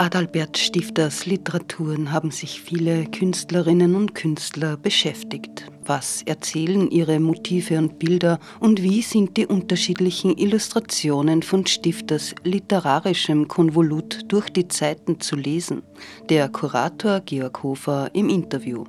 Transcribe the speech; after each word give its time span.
Adalbert 0.00 0.56
Stifters 0.56 1.26
Literaturen 1.26 2.10
haben 2.10 2.30
sich 2.30 2.62
viele 2.62 3.04
Künstlerinnen 3.04 3.94
und 3.94 4.14
Künstler 4.14 4.78
beschäftigt. 4.78 5.70
Was 5.84 6.22
erzählen 6.22 6.90
ihre 6.90 7.20
Motive 7.20 7.76
und 7.76 7.98
Bilder 7.98 8.40
und 8.60 8.82
wie 8.82 9.02
sind 9.02 9.36
die 9.36 9.44
unterschiedlichen 9.44 10.38
Illustrationen 10.38 11.42
von 11.42 11.66
Stifters 11.66 12.34
literarischem 12.44 13.46
Konvolut 13.46 14.20
durch 14.28 14.48
die 14.48 14.68
Zeiten 14.68 15.20
zu 15.20 15.36
lesen? 15.36 15.82
Der 16.30 16.48
Kurator 16.48 17.20
Georg 17.20 17.62
Hofer 17.62 18.08
im 18.14 18.30
Interview. 18.30 18.84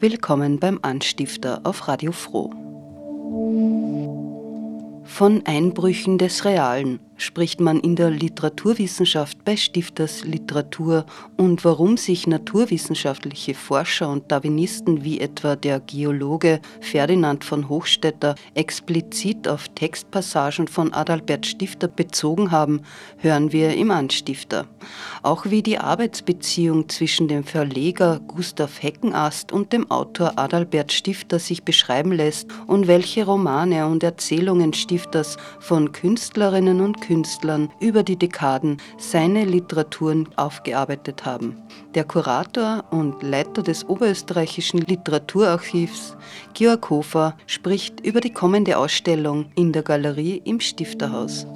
Willkommen 0.00 0.58
beim 0.58 0.78
Anstifter 0.80 1.60
auf 1.64 1.86
Radio 1.86 2.12
Froh. 2.12 2.50
Von 5.04 5.42
Einbrüchen 5.44 6.16
des 6.16 6.46
Realen 6.46 7.00
spricht 7.16 7.60
man 7.60 7.80
in 7.80 7.96
der 7.96 8.10
Literaturwissenschaft 8.10 9.44
bei 9.44 9.56
Stifters 9.56 10.24
Literatur 10.24 11.06
und 11.36 11.64
warum 11.64 11.96
sich 11.96 12.26
naturwissenschaftliche 12.26 13.54
Forscher 13.54 14.08
und 14.08 14.30
Darwinisten 14.30 15.04
wie 15.04 15.20
etwa 15.20 15.56
der 15.56 15.80
Geologe 15.80 16.60
Ferdinand 16.80 17.44
von 17.44 17.68
Hochstetter 17.68 18.34
explizit 18.54 19.48
auf 19.48 19.68
Textpassagen 19.70 20.68
von 20.68 20.92
Adalbert 20.92 21.46
Stifter 21.46 21.88
bezogen 21.88 22.50
haben, 22.50 22.82
hören 23.18 23.52
wir 23.52 23.74
im 23.74 23.90
Anstifter. 23.90 24.66
Auch 25.22 25.46
wie 25.46 25.62
die 25.62 25.78
Arbeitsbeziehung 25.78 26.88
zwischen 26.88 27.28
dem 27.28 27.44
Verleger 27.44 28.20
Gustav 28.26 28.82
Heckenast 28.82 29.52
und 29.52 29.72
dem 29.72 29.90
Autor 29.90 30.34
Adalbert 30.36 30.92
Stifter 30.92 31.38
sich 31.38 31.62
beschreiben 31.64 32.12
lässt 32.12 32.48
und 32.66 32.86
welche 32.86 33.24
Romane 33.24 33.86
und 33.86 34.02
Erzählungen 34.02 34.72
Stifters 34.72 35.36
von 35.58 35.92
Künstlerinnen 35.92 36.80
und 36.80 37.00
Künstlern 37.06 37.70
über 37.80 38.02
die 38.02 38.16
Dekaden 38.16 38.78
seine 38.98 39.44
Literaturen 39.44 40.28
aufgearbeitet 40.36 41.24
haben. 41.24 41.62
Der 41.94 42.04
Kurator 42.04 42.84
und 42.90 43.22
Leiter 43.22 43.62
des 43.62 43.88
Oberösterreichischen 43.88 44.80
Literaturarchivs, 44.80 46.16
Georg 46.54 46.90
Hofer, 46.90 47.36
spricht 47.46 48.00
über 48.00 48.20
die 48.20 48.32
kommende 48.32 48.76
Ausstellung 48.76 49.46
in 49.54 49.72
der 49.72 49.82
Galerie 49.82 50.42
im 50.44 50.60
Stifterhaus. 50.60 51.46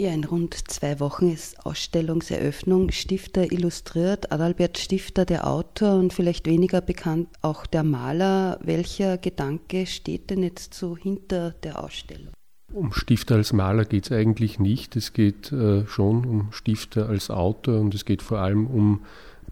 Ja, 0.00 0.14
in 0.14 0.24
rund 0.24 0.54
zwei 0.54 0.98
Wochen 0.98 1.30
ist 1.30 1.66
Ausstellungseröffnung. 1.66 2.90
Stifter 2.90 3.52
illustriert, 3.52 4.32
Adalbert 4.32 4.78
Stifter, 4.78 5.26
der 5.26 5.46
Autor 5.46 5.96
und 5.96 6.14
vielleicht 6.14 6.46
weniger 6.46 6.80
bekannt 6.80 7.28
auch 7.42 7.66
der 7.66 7.82
Maler. 7.82 8.58
Welcher 8.62 9.18
Gedanke 9.18 9.84
steht 9.84 10.30
denn 10.30 10.42
jetzt 10.42 10.72
so 10.72 10.96
hinter 10.96 11.50
der 11.50 11.84
Ausstellung? 11.84 12.32
Um 12.72 12.94
Stifter 12.94 13.34
als 13.34 13.52
Maler 13.52 13.84
geht 13.84 14.06
es 14.06 14.12
eigentlich 14.12 14.58
nicht. 14.58 14.96
Es 14.96 15.12
geht 15.12 15.52
äh, 15.52 15.86
schon 15.86 16.24
um 16.24 16.50
Stifter 16.50 17.10
als 17.10 17.28
Autor 17.28 17.78
und 17.78 17.94
es 17.94 18.06
geht 18.06 18.22
vor 18.22 18.38
allem 18.38 18.68
um 18.68 19.02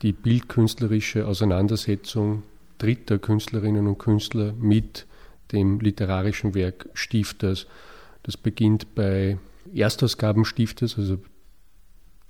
die 0.01 0.13
bildkünstlerische 0.13 1.27
Auseinandersetzung 1.27 2.43
dritter 2.79 3.19
Künstlerinnen 3.19 3.87
und 3.87 3.99
Künstler 3.99 4.55
mit 4.59 5.07
dem 5.53 5.79
literarischen 5.81 6.55
Werk 6.55 6.89
Stifters. 6.95 7.67
Das 8.23 8.39
beginnt 8.39 8.95
bei 8.95 9.37
Erstausgaben 9.75 10.45
Stifters, 10.45 10.99
also 10.99 11.19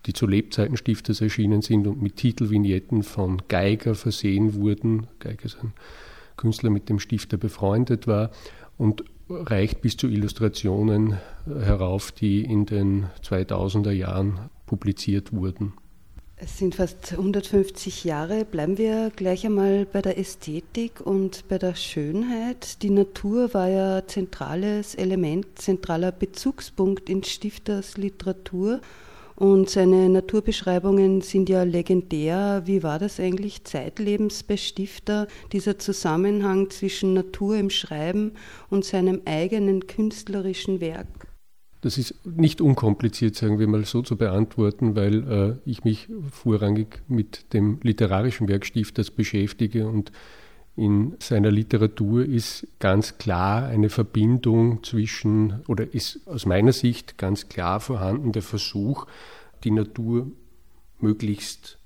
die 0.07 0.13
zu 0.13 0.27
Lebzeiten 0.27 0.77
Stifters 0.77 1.21
erschienen 1.21 1.63
sind 1.63 1.87
und 1.87 2.01
mit 2.01 2.17
Titelvignetten 2.17 3.03
von 3.03 3.43
Geiger 3.49 3.95
versehen 3.95 4.55
wurden. 4.55 5.07
Geiger 5.19 5.45
ist 5.45 5.59
ein 5.63 5.73
Künstler, 6.37 6.71
mit 6.71 6.89
dem 6.89 6.99
Stifter 6.99 7.37
befreundet 7.37 8.07
war 8.07 8.31
und 8.77 9.05
reicht 9.29 9.83
bis 9.83 9.97
zu 9.97 10.09
Illustrationen 10.09 11.19
herauf, 11.47 12.13
die 12.13 12.43
in 12.43 12.65
den 12.65 13.07
2000er 13.23 13.91
Jahren 13.91 14.49
publiziert 14.67 15.33
wurden. 15.33 15.75
Es 16.41 16.57
sind 16.57 16.77
fast 16.77 17.13
150 17.13 18.05
Jahre. 18.05 18.45
Bleiben 18.45 18.79
wir 18.79 19.11
gleich 19.15 19.45
einmal 19.45 19.87
bei 19.87 20.01
der 20.03 20.19
Ästhetik 20.19 21.01
und 21.01 21.49
bei 21.49 21.59
der 21.59 21.75
Schönheit. 21.75 22.81
Die 22.83 22.91
Natur 22.91 23.53
war 23.55 23.69
ja 23.69 24.07
zentrales 24.07 24.95
Element, 24.95 25.47
zentraler 25.57 26.13
Bezugspunkt 26.13 27.11
in 27.11 27.25
Stifters 27.25 27.97
Literatur. 27.97 28.81
Und 29.35 29.69
seine 29.69 30.09
Naturbeschreibungen 30.09 31.23
sind 31.23 31.49
ja 31.49 31.65
legendär. 31.65 32.63
Wie 32.67 32.85
war 32.85 33.01
das 33.01 33.19
eigentlich 33.19 33.65
zeitlebens 33.65 34.45
bei 34.45 34.57
Stifter, 34.57 35.27
dieser 35.51 35.81
Zusammenhang 35.81 36.71
zwischen 36.71 37.15
Natur 37.15 37.57
im 37.57 37.71
Schreiben 37.71 38.33
und 38.71 38.85
seinem 38.85 39.23
eigenen 39.25 39.89
künstlerischen 39.89 40.81
Werk? 40.81 41.28
Das 41.81 41.97
ist 41.97 42.15
nicht 42.27 42.61
unkompliziert, 42.61 43.37
sagen 43.37 43.59
wir 43.59 43.69
mal 43.69 43.85
so, 43.85 44.03
zu 44.03 44.17
beantworten, 44.17 44.97
weil 44.97 45.31
äh, 45.31 45.71
ich 45.71 45.85
mich 45.85 46.09
vorrangig 46.31 47.03
mit 47.07 47.53
dem 47.53 47.79
literarischen 47.83 48.49
Werk 48.49 48.67
Stifters 48.67 49.11
beschäftige 49.11 49.87
und 49.87 50.11
in 50.75 51.17
seiner 51.19 51.51
Literatur 51.51 52.25
ist 52.25 52.67
ganz 52.79 53.19
klar 53.19 53.67
eine 53.67 53.91
Verbindung 53.91 54.85
zwischen, 54.85 55.61
oder 55.67 55.93
ist 55.93 56.21
aus 56.29 56.47
meiner 56.47 56.73
Sicht 56.73 57.19
ganz 57.19 57.49
klar 57.49 57.81
vorhanden 57.81 58.31
der 58.31 58.43
Versuch, 58.43 59.07
die 59.65 59.73
Natur 59.73 60.31
möglichst 61.01 61.79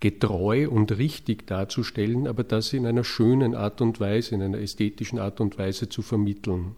getreu 0.00 0.68
und 0.70 0.96
richtig 0.96 1.46
darzustellen, 1.46 2.26
aber 2.26 2.44
das 2.44 2.72
in 2.72 2.86
einer 2.86 3.04
schönen 3.04 3.54
Art 3.54 3.82
und 3.82 4.00
Weise, 4.00 4.34
in 4.34 4.42
einer 4.42 4.58
ästhetischen 4.58 5.18
Art 5.18 5.40
und 5.40 5.58
Weise 5.58 5.90
zu 5.90 6.00
vermitteln. 6.00 6.76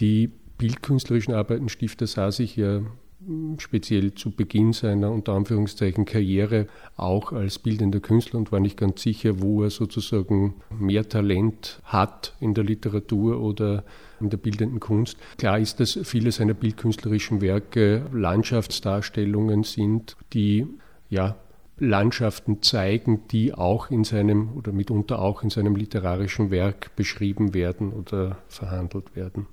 Die 0.00 0.32
bildkünstlerischen 0.58 1.34
Arbeiten 1.34 1.68
Stifter 1.68 2.06
sah 2.06 2.30
sich 2.30 2.56
ja 2.56 2.82
hm, 3.24 3.58
speziell 3.58 4.14
zu 4.14 4.30
Beginn 4.30 4.72
seiner 4.72 5.10
unter 5.10 5.32
Anführungszeichen 5.32 6.04
Karriere 6.04 6.66
auch 6.96 7.32
als 7.32 7.58
bildender 7.58 8.00
Künstler 8.00 8.38
und 8.38 8.52
war 8.52 8.60
nicht 8.60 8.76
ganz 8.76 9.02
sicher, 9.02 9.40
wo 9.40 9.62
er 9.62 9.70
sozusagen 9.70 10.54
mehr 10.70 11.08
Talent 11.08 11.80
hat 11.84 12.34
in 12.40 12.54
der 12.54 12.64
Literatur 12.64 13.40
oder 13.40 13.84
in 14.20 14.30
der 14.30 14.36
bildenden 14.36 14.80
Kunst. 14.80 15.16
Klar 15.36 15.58
ist, 15.58 15.80
dass 15.80 15.98
viele 16.02 16.32
seiner 16.32 16.54
bildkünstlerischen 16.54 17.40
Werke 17.40 18.06
Landschaftsdarstellungen 18.12 19.62
sind, 19.62 20.16
die 20.32 20.66
ja 21.08 21.36
Landschaften 21.80 22.62
zeigen, 22.62 23.28
die 23.30 23.54
auch 23.54 23.90
in 23.90 24.04
seinem 24.04 24.56
oder 24.56 24.72
mitunter 24.72 25.20
auch 25.20 25.42
in 25.42 25.50
seinem 25.50 25.76
literarischen 25.76 26.50
Werk 26.50 26.94
beschrieben 26.96 27.54
werden 27.54 27.92
oder 27.92 28.38
verhandelt 28.48 29.14
werden. 29.14 29.46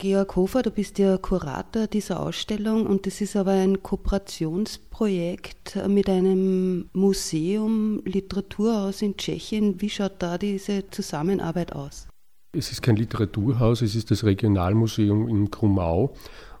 Georg 0.00 0.36
Hofer, 0.36 0.62
du 0.62 0.70
bist 0.70 1.00
ja 1.00 1.18
Kurator 1.18 1.88
dieser 1.88 2.20
Ausstellung 2.20 2.86
und 2.86 3.04
das 3.04 3.20
ist 3.20 3.34
aber 3.34 3.50
ein 3.50 3.82
Kooperationsprojekt 3.82 5.76
mit 5.88 6.08
einem 6.08 6.88
Museum, 6.92 8.00
Literaturhaus 8.04 9.02
in 9.02 9.16
Tschechien. 9.16 9.80
Wie 9.80 9.90
schaut 9.90 10.12
da 10.20 10.38
diese 10.38 10.88
Zusammenarbeit 10.90 11.72
aus? 11.72 12.06
Es 12.52 12.70
ist 12.70 12.80
kein 12.80 12.94
Literaturhaus, 12.94 13.82
es 13.82 13.96
ist 13.96 14.12
das 14.12 14.22
Regionalmuseum 14.22 15.26
in 15.28 15.50
Krumau 15.50 16.14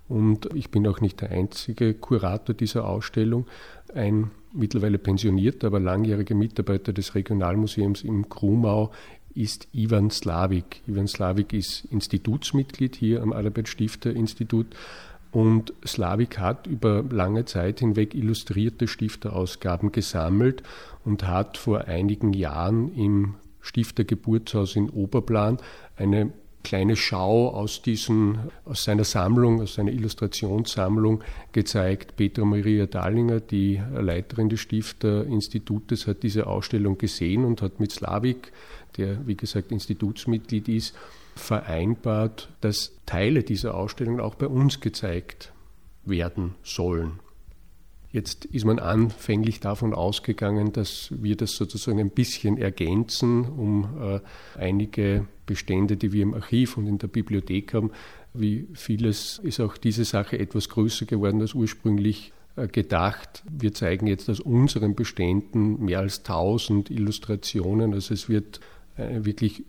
und 0.08 0.52
ich 0.54 0.72
bin 0.72 0.84
auch 0.88 1.00
nicht 1.00 1.20
der 1.20 1.30
einzige 1.30 1.94
Kurator 1.94 2.56
dieser 2.56 2.88
Ausstellung. 2.88 3.46
Ein 3.94 4.32
mittlerweile 4.52 4.98
pensionierter, 4.98 5.68
aber 5.68 5.78
langjähriger 5.78 6.34
Mitarbeiter 6.34 6.92
des 6.92 7.14
Regionalmuseums 7.14 8.02
in 8.02 8.28
Krumau 8.28 8.90
ist 9.38 9.68
Ivan 9.72 10.10
Slavik. 10.10 10.82
Ivan 10.86 11.06
Slavik 11.06 11.52
ist 11.52 11.84
Institutsmitglied 11.90 12.96
hier 12.96 13.22
am 13.22 13.32
Adalbert 13.32 13.68
Stifter 13.68 14.12
Institut 14.12 14.66
und 15.30 15.72
Slavik 15.86 16.38
hat 16.38 16.66
über 16.66 17.04
lange 17.08 17.44
Zeit 17.44 17.80
hinweg 17.80 18.14
illustrierte 18.14 18.88
Stifterausgaben 18.88 19.92
gesammelt 19.92 20.62
und 21.04 21.26
hat 21.26 21.56
vor 21.56 21.84
einigen 21.84 22.32
Jahren 22.32 22.94
im 22.94 23.34
Stiftergeburtshaus 23.60 24.74
in 24.76 24.90
Oberplan 24.90 25.58
eine 25.96 26.32
kleine 26.68 26.96
Schau 26.96 27.48
aus, 27.48 27.80
diesen, 27.80 28.50
aus 28.66 28.84
seiner 28.84 29.04
Sammlung, 29.04 29.62
aus 29.62 29.74
seiner 29.74 29.90
Illustrationssammlung 29.90 31.24
gezeigt. 31.52 32.16
Petra 32.16 32.44
Maria 32.44 32.84
Dahlinger, 32.84 33.40
die 33.40 33.80
Leiterin 33.94 34.50
des 34.50 34.60
Stifterinstitutes, 34.60 36.06
hat 36.06 36.22
diese 36.22 36.46
Ausstellung 36.46 36.98
gesehen 36.98 37.46
und 37.46 37.62
hat 37.62 37.80
mit 37.80 37.90
Slavik, 37.90 38.52
der 38.98 39.26
wie 39.26 39.34
gesagt 39.34 39.72
Institutsmitglied 39.72 40.68
ist, 40.68 40.94
vereinbart, 41.36 42.50
dass 42.60 42.92
Teile 43.06 43.44
dieser 43.44 43.74
Ausstellung 43.74 44.20
auch 44.20 44.34
bei 44.34 44.46
uns 44.46 44.80
gezeigt 44.80 45.54
werden 46.04 46.54
sollen. 46.62 47.20
Jetzt 48.12 48.44
ist 48.44 48.66
man 48.66 48.78
anfänglich 48.78 49.60
davon 49.60 49.94
ausgegangen, 49.94 50.72
dass 50.72 51.14
wir 51.16 51.36
das 51.36 51.52
sozusagen 51.52 51.98
ein 51.98 52.10
bisschen 52.10 52.58
ergänzen, 52.58 53.46
um 53.46 53.88
äh, 54.02 54.20
einige 54.58 55.26
Bestände, 55.48 55.96
die 55.96 56.12
wir 56.12 56.22
im 56.22 56.34
Archiv 56.34 56.76
und 56.76 56.86
in 56.86 56.98
der 56.98 57.08
Bibliothek 57.08 57.74
haben, 57.74 57.90
wie 58.34 58.68
vieles 58.74 59.40
ist 59.42 59.58
auch 59.58 59.76
diese 59.76 60.04
Sache 60.04 60.38
etwas 60.38 60.68
größer 60.68 61.06
geworden 61.06 61.40
als 61.40 61.54
ursprünglich 61.54 62.32
äh, 62.54 62.68
gedacht. 62.68 63.42
Wir 63.50 63.74
zeigen 63.74 64.06
jetzt 64.06 64.30
aus 64.30 64.38
unseren 64.38 64.94
Beständen 64.94 65.84
mehr 65.84 66.00
als 66.00 66.18
1000 66.18 66.90
Illustrationen. 66.90 67.94
Also 67.94 68.14
es 68.14 68.28
wird 68.28 68.60
eine 68.96 69.24
wirklich 69.24 69.64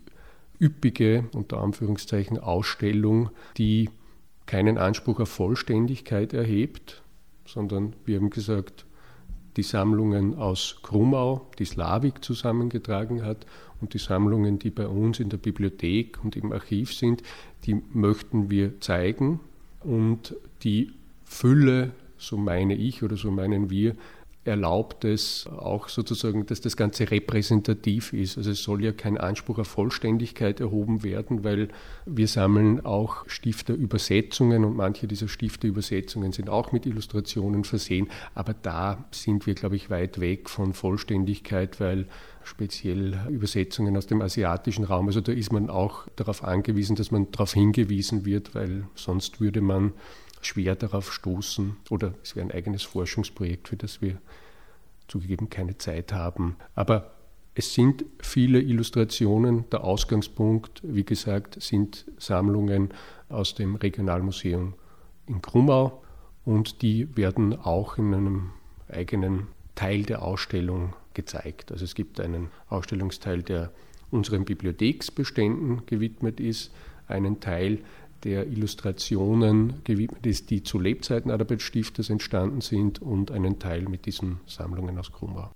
üppige, 0.60 1.24
unter 1.32 1.60
Anführungszeichen, 1.62 2.38
Ausstellung, 2.38 3.30
die 3.56 3.88
keinen 4.46 4.78
Anspruch 4.78 5.20
auf 5.20 5.30
Vollständigkeit 5.30 6.32
erhebt, 6.34 7.02
sondern 7.46 7.94
wir 8.04 8.18
haben 8.18 8.30
gesagt, 8.30 8.84
die 9.56 9.62
Sammlungen 9.62 10.36
aus 10.36 10.76
Krumau, 10.82 11.46
die 11.58 11.64
Slavik 11.64 12.24
zusammengetragen 12.24 13.24
hat, 13.24 13.46
und 13.80 13.94
die 13.94 13.98
Sammlungen, 13.98 14.58
die 14.58 14.70
bei 14.70 14.86
uns 14.86 15.20
in 15.20 15.30
der 15.30 15.38
Bibliothek 15.38 16.22
und 16.22 16.36
im 16.36 16.52
Archiv 16.52 16.94
sind, 16.94 17.22
die 17.64 17.82
möchten 17.92 18.50
wir 18.50 18.80
zeigen. 18.80 19.40
Und 19.80 20.34
die 20.62 20.92
Fülle, 21.24 21.92
so 22.18 22.36
meine 22.36 22.74
ich 22.74 23.02
oder 23.02 23.16
so 23.16 23.30
meinen 23.30 23.70
wir, 23.70 23.96
erlaubt 24.44 25.04
es 25.04 25.46
auch 25.46 25.88
sozusagen, 25.88 26.46
dass 26.46 26.62
das 26.62 26.76
Ganze 26.76 27.10
repräsentativ 27.10 28.14
ist. 28.14 28.38
Also 28.38 28.52
es 28.52 28.62
soll 28.62 28.82
ja 28.82 28.92
kein 28.92 29.18
Anspruch 29.18 29.58
auf 29.58 29.68
Vollständigkeit 29.68 30.60
erhoben 30.60 31.02
werden, 31.02 31.44
weil 31.44 31.68
wir 32.06 32.26
sammeln 32.26 32.84
auch 32.84 33.28
Stifterübersetzungen 33.28 34.64
und 34.64 34.76
manche 34.76 35.06
dieser 35.06 35.28
Stifterübersetzungen 35.28 36.32
sind 36.32 36.48
auch 36.48 36.72
mit 36.72 36.86
Illustrationen 36.86 37.64
versehen. 37.64 38.08
Aber 38.34 38.54
da 38.54 39.04
sind 39.10 39.46
wir, 39.46 39.54
glaube 39.54 39.76
ich, 39.76 39.90
weit 39.90 40.20
weg 40.20 40.48
von 40.48 40.72
Vollständigkeit, 40.72 41.78
weil 41.78 42.06
speziell 42.42 43.18
Übersetzungen 43.28 43.94
aus 43.94 44.06
dem 44.06 44.22
asiatischen 44.22 44.84
Raum, 44.84 45.08
also 45.08 45.20
da 45.20 45.32
ist 45.32 45.52
man 45.52 45.68
auch 45.68 46.08
darauf 46.16 46.44
angewiesen, 46.44 46.96
dass 46.96 47.10
man 47.10 47.30
darauf 47.30 47.52
hingewiesen 47.52 48.24
wird, 48.24 48.54
weil 48.54 48.86
sonst 48.94 49.38
würde 49.40 49.60
man 49.60 49.92
schwer 50.40 50.74
darauf 50.76 51.12
stoßen 51.12 51.76
oder 51.90 52.14
es 52.22 52.36
wäre 52.36 52.46
ein 52.46 52.52
eigenes 52.52 52.82
Forschungsprojekt, 52.82 53.68
für 53.68 53.76
das 53.76 54.00
wir 54.00 54.18
zugegeben 55.08 55.50
keine 55.50 55.76
Zeit 55.78 56.12
haben. 56.12 56.56
Aber 56.74 57.12
es 57.54 57.74
sind 57.74 58.04
viele 58.20 58.60
Illustrationen. 58.60 59.68
Der 59.70 59.84
Ausgangspunkt, 59.84 60.80
wie 60.84 61.04
gesagt, 61.04 61.60
sind 61.60 62.06
Sammlungen 62.18 62.90
aus 63.28 63.54
dem 63.54 63.74
Regionalmuseum 63.74 64.74
in 65.26 65.42
Krumau 65.42 66.02
und 66.44 66.82
die 66.82 67.16
werden 67.16 67.58
auch 67.58 67.98
in 67.98 68.14
einem 68.14 68.50
eigenen 68.88 69.48
Teil 69.74 70.04
der 70.04 70.22
Ausstellung 70.22 70.94
gezeigt. 71.14 71.72
Also 71.72 71.84
es 71.84 71.94
gibt 71.94 72.20
einen 72.20 72.48
Ausstellungsteil, 72.68 73.42
der 73.42 73.72
unseren 74.10 74.44
Bibliotheksbeständen 74.44 75.86
gewidmet 75.86 76.40
ist, 76.40 76.72
einen 77.06 77.40
Teil, 77.40 77.80
der 78.24 78.46
Illustrationen 78.46 79.74
gewidmet 79.84 80.26
ist, 80.26 80.50
die 80.50 80.62
zu 80.62 80.78
Lebzeiten 80.78 81.30
Adalbert 81.30 81.62
Stifters 81.62 82.10
entstanden 82.10 82.60
sind 82.60 83.00
und 83.00 83.30
einen 83.30 83.58
Teil 83.58 83.82
mit 83.82 84.06
diesen 84.06 84.40
Sammlungen 84.46 84.98
aus 84.98 85.12
Krumau. 85.12 85.50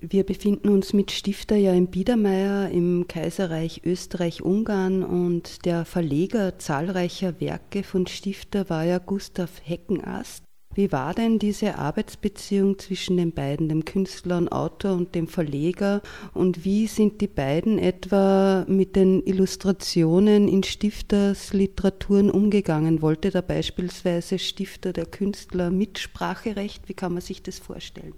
Wir 0.00 0.24
befinden 0.24 0.68
uns 0.68 0.92
mit 0.92 1.10
Stifter 1.10 1.56
ja 1.56 1.72
im 1.72 1.88
Biedermeier 1.88 2.68
im 2.70 3.06
Kaiserreich 3.08 3.82
Österreich-Ungarn 3.84 5.02
und 5.02 5.64
der 5.64 5.84
Verleger 5.84 6.56
zahlreicher 6.58 7.40
Werke 7.40 7.82
von 7.82 8.06
Stifter 8.06 8.70
war 8.70 8.84
ja 8.84 8.98
Gustav 8.98 9.50
Heckenast. 9.64 10.44
Wie 10.78 10.92
war 10.92 11.12
denn 11.12 11.40
diese 11.40 11.76
Arbeitsbeziehung 11.76 12.78
zwischen 12.78 13.16
den 13.16 13.32
beiden, 13.32 13.68
dem 13.68 13.84
Künstler 13.84 14.38
und 14.38 14.52
Autor 14.52 14.92
und 14.92 15.12
dem 15.16 15.26
Verleger? 15.26 16.02
Und 16.34 16.64
wie 16.64 16.86
sind 16.86 17.20
die 17.20 17.26
beiden 17.26 17.80
etwa 17.80 18.64
mit 18.68 18.94
den 18.94 19.26
Illustrationen 19.26 20.46
in 20.46 20.62
Stifters 20.62 21.52
Literaturen 21.52 22.30
umgegangen? 22.30 23.02
Wollte 23.02 23.30
da 23.30 23.40
beispielsweise 23.40 24.38
Stifter 24.38 24.92
der 24.92 25.06
Künstler 25.06 25.72
Mitspracherecht? 25.72 26.88
Wie 26.88 26.94
kann 26.94 27.12
man 27.12 27.22
sich 27.22 27.42
das 27.42 27.58
vorstellen? 27.58 28.14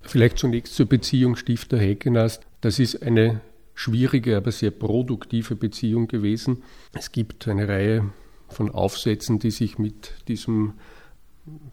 Vielleicht 0.00 0.38
zunächst 0.38 0.76
zur 0.76 0.86
Beziehung 0.86 1.36
Stifter-Heckenast. 1.36 2.46
Das 2.62 2.78
ist 2.78 3.02
eine 3.02 3.42
schwierige, 3.74 4.38
aber 4.38 4.50
sehr 4.50 4.70
produktive 4.70 5.56
Beziehung 5.56 6.08
gewesen. 6.08 6.62
Es 6.94 7.12
gibt 7.12 7.46
eine 7.48 7.68
Reihe 7.68 8.08
von 8.48 8.70
Aufsätzen, 8.70 9.38
die 9.38 9.50
sich 9.50 9.78
mit 9.78 10.14
diesem 10.26 10.72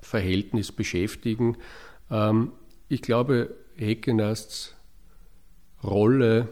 Verhältnis 0.02 0.72
beschäftigen. 0.72 1.58
Ähm, 2.10 2.52
ich 2.88 3.02
glaube, 3.02 3.56
Heckenasts 3.76 4.76
Rolle 5.84 6.50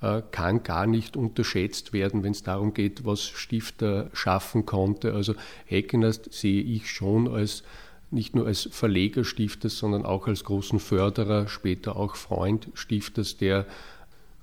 äh, 0.00 0.22
kann 0.30 0.62
gar 0.62 0.86
nicht 0.86 1.16
unterschätzt 1.16 1.92
werden, 1.92 2.22
wenn 2.22 2.32
es 2.32 2.42
darum 2.42 2.74
geht, 2.74 3.04
was 3.04 3.22
Stifter 3.22 4.10
schaffen 4.12 4.66
konnte. 4.66 5.14
Also 5.14 5.34
Heckenast 5.66 6.32
sehe 6.32 6.62
ich 6.62 6.90
schon 6.90 7.28
als 7.28 7.62
nicht 8.10 8.34
nur 8.36 8.46
als 8.46 8.68
Verleger 8.70 9.24
Stifters, 9.24 9.78
sondern 9.78 10.04
auch 10.04 10.28
als 10.28 10.44
großen 10.44 10.78
Förderer, 10.78 11.48
später 11.48 11.96
auch 11.96 12.16
Freund 12.16 12.68
Stifters, 12.74 13.38
der 13.38 13.66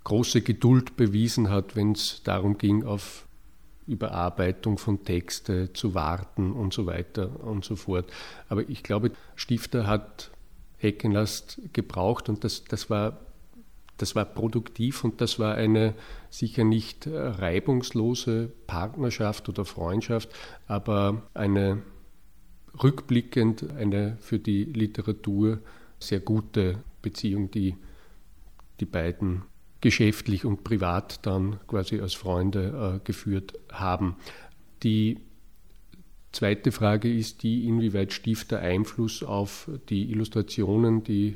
große 0.03 0.41
Geduld 0.41 0.97
bewiesen 0.97 1.50
hat, 1.50 1.75
wenn 1.75 1.94
es 1.94 2.21
darum 2.23 2.57
ging, 2.57 2.83
auf 2.83 3.27
Überarbeitung 3.92 4.78
von 4.78 5.04
Texte 5.04 5.74
zu 5.74 5.94
warten 5.94 6.54
und 6.54 6.74
so 6.74 6.86
weiter 6.86 7.44
und 7.44 7.66
so 7.66 7.76
fort. 7.76 8.12
Aber 8.50 8.68
ich 8.70 8.84
glaube, 8.84 9.12
Stifter 9.36 9.86
hat 9.86 10.32
Heckenlast 10.78 11.60
gebraucht 11.74 12.30
und 12.30 12.44
das, 12.44 12.64
das, 12.64 12.90
war, 12.90 13.20
das 13.98 14.16
war 14.16 14.26
produktiv 14.26 15.04
und 15.04 15.22
das 15.22 15.38
war 15.38 15.56
eine 15.56 15.94
sicher 16.30 16.64
nicht 16.64 17.08
reibungslose 17.08 18.52
Partnerschaft 18.66 19.50
oder 19.50 19.66
Freundschaft, 19.66 20.30
aber 20.68 21.24
eine 21.34 21.84
rückblickend 22.82 23.70
eine 23.78 24.18
für 24.22 24.40
die 24.40 24.64
Literatur 24.64 25.60
sehr 26.00 26.22
gute 26.22 26.80
Beziehung, 27.02 27.52
die 27.52 27.76
die 28.80 28.86
beiden 28.86 29.44
geschäftlich 29.81 30.45
und 30.45 30.64
privat 30.64 31.26
dann 31.26 31.59
quasi 31.68 32.00
als 32.00 32.14
Freunde 32.14 33.00
äh, 33.00 33.04
geführt 33.04 33.54
haben. 33.71 34.16
Die 34.83 35.19
zweite 36.31 36.71
Frage 36.71 37.11
ist 37.14 37.44
die, 37.44 37.68
inwieweit 37.68 38.14
Stifter 38.14 38.59
Einfluss 38.59 39.23
auf 39.23 39.69
die 39.90 40.11
Illustrationen, 40.11 41.04
die 41.04 41.30
äh, 41.30 41.35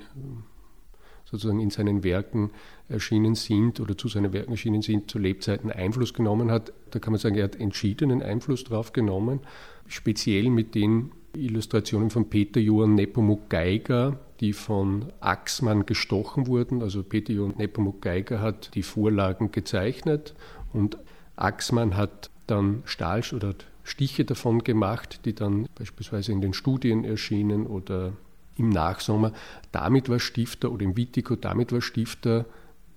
sozusagen 1.25 1.59
in 1.59 1.71
seinen 1.71 2.03
Werken 2.03 2.51
erschienen 2.87 3.35
sind 3.35 3.79
oder 3.79 3.97
zu 3.97 4.07
seinen 4.07 4.31
Werken 4.31 4.51
erschienen 4.51 4.81
sind, 4.81 5.09
zu 5.09 5.17
Lebzeiten 5.17 5.71
Einfluss 5.71 6.13
genommen 6.13 6.51
hat. 6.51 6.71
Da 6.91 6.99
kann 6.99 7.13
man 7.13 7.19
sagen, 7.19 7.35
er 7.35 7.45
hat 7.45 7.55
entschiedenen 7.55 8.21
Einfluss 8.21 8.63
drauf 8.63 8.93
genommen, 8.93 9.39
speziell 9.87 10.49
mit 10.49 10.75
den 10.75 11.11
Illustrationen 11.37 12.09
von 12.09 12.29
Peter 12.29 12.59
Johann 12.59 12.95
Nepomuk 12.95 13.49
Geiger, 13.49 14.19
die 14.39 14.53
von 14.53 15.11
Axmann 15.19 15.85
gestochen 15.85 16.47
wurden. 16.47 16.81
Also 16.81 17.03
Peter 17.03 17.33
Johann 17.33 17.57
Nepomuk 17.57 18.01
Geiger 18.01 18.41
hat 18.41 18.73
die 18.75 18.83
Vorlagen 18.83 19.51
gezeichnet 19.51 20.35
und 20.73 20.97
Axmann 21.35 21.95
hat 21.95 22.29
dann 22.47 22.83
Stahl 22.85 23.23
oder 23.33 23.55
Stiche 23.83 24.25
davon 24.25 24.63
gemacht, 24.63 25.21
die 25.25 25.33
dann 25.33 25.67
beispielsweise 25.75 26.31
in 26.31 26.41
den 26.41 26.53
Studien 26.53 27.05
erschienen 27.05 27.67
oder 27.67 28.13
im 28.57 28.69
Nachsommer. 28.69 29.31
Damit 29.71 30.09
war 30.09 30.19
Stifter 30.19 30.71
oder 30.71 30.83
im 30.83 30.97
Wittico, 30.97 31.35
damit 31.35 31.71
war 31.71 31.81
Stifter 31.81 32.45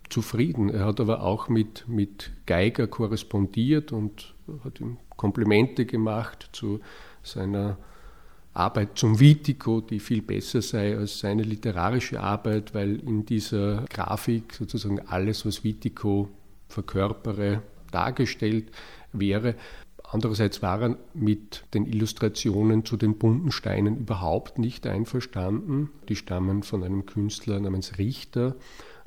zufrieden. 0.09 0.71
Er 0.71 0.87
hat 0.87 1.01
aber 1.01 1.23
auch 1.23 1.49
mit, 1.49 1.85
mit 1.89 2.33
Geiger 2.47 2.87
korrespondiert 2.87 3.93
und 3.93 4.35
hat 4.65 4.81
ihm 4.81 4.97
Komplimente 5.17 5.85
gemacht 5.85 6.49
zu 6.53 6.81
seiner 7.23 7.77
Arbeit 8.59 8.99
zum 8.99 9.21
Vitico, 9.21 9.81
die 9.81 10.01
viel 10.01 10.23
besser 10.23 10.63
sei 10.63 10.97
als 10.97 11.21
seine 11.21 11.43
literarische 11.43 12.21
Arbeit, 12.21 12.75
weil 12.75 12.97
in 12.97 13.25
dieser 13.25 13.85
Grafik 13.89 14.53
sozusagen 14.55 15.01
alles, 15.01 15.47
was 15.47 15.63
Vitico 15.63 16.29
verkörpere, 16.69 17.63
dargestellt 17.93 18.71
wäre. 19.13 19.55
Andererseits 20.11 20.63
war 20.63 20.81
er 20.83 20.97
mit 21.13 21.65
den 21.75 21.87
Illustrationen 21.87 22.85
zu 22.85 22.97
den 22.97 23.19
bunten 23.19 23.53
Steinen 23.53 23.97
überhaupt 23.99 24.59
nicht 24.59 24.87
einverstanden. 24.87 25.91
Die 26.09 26.17
stammen 26.17 26.63
von 26.63 26.83
einem 26.83 27.05
Künstler 27.05 27.61
namens 27.61 27.99
Richter 27.99 28.57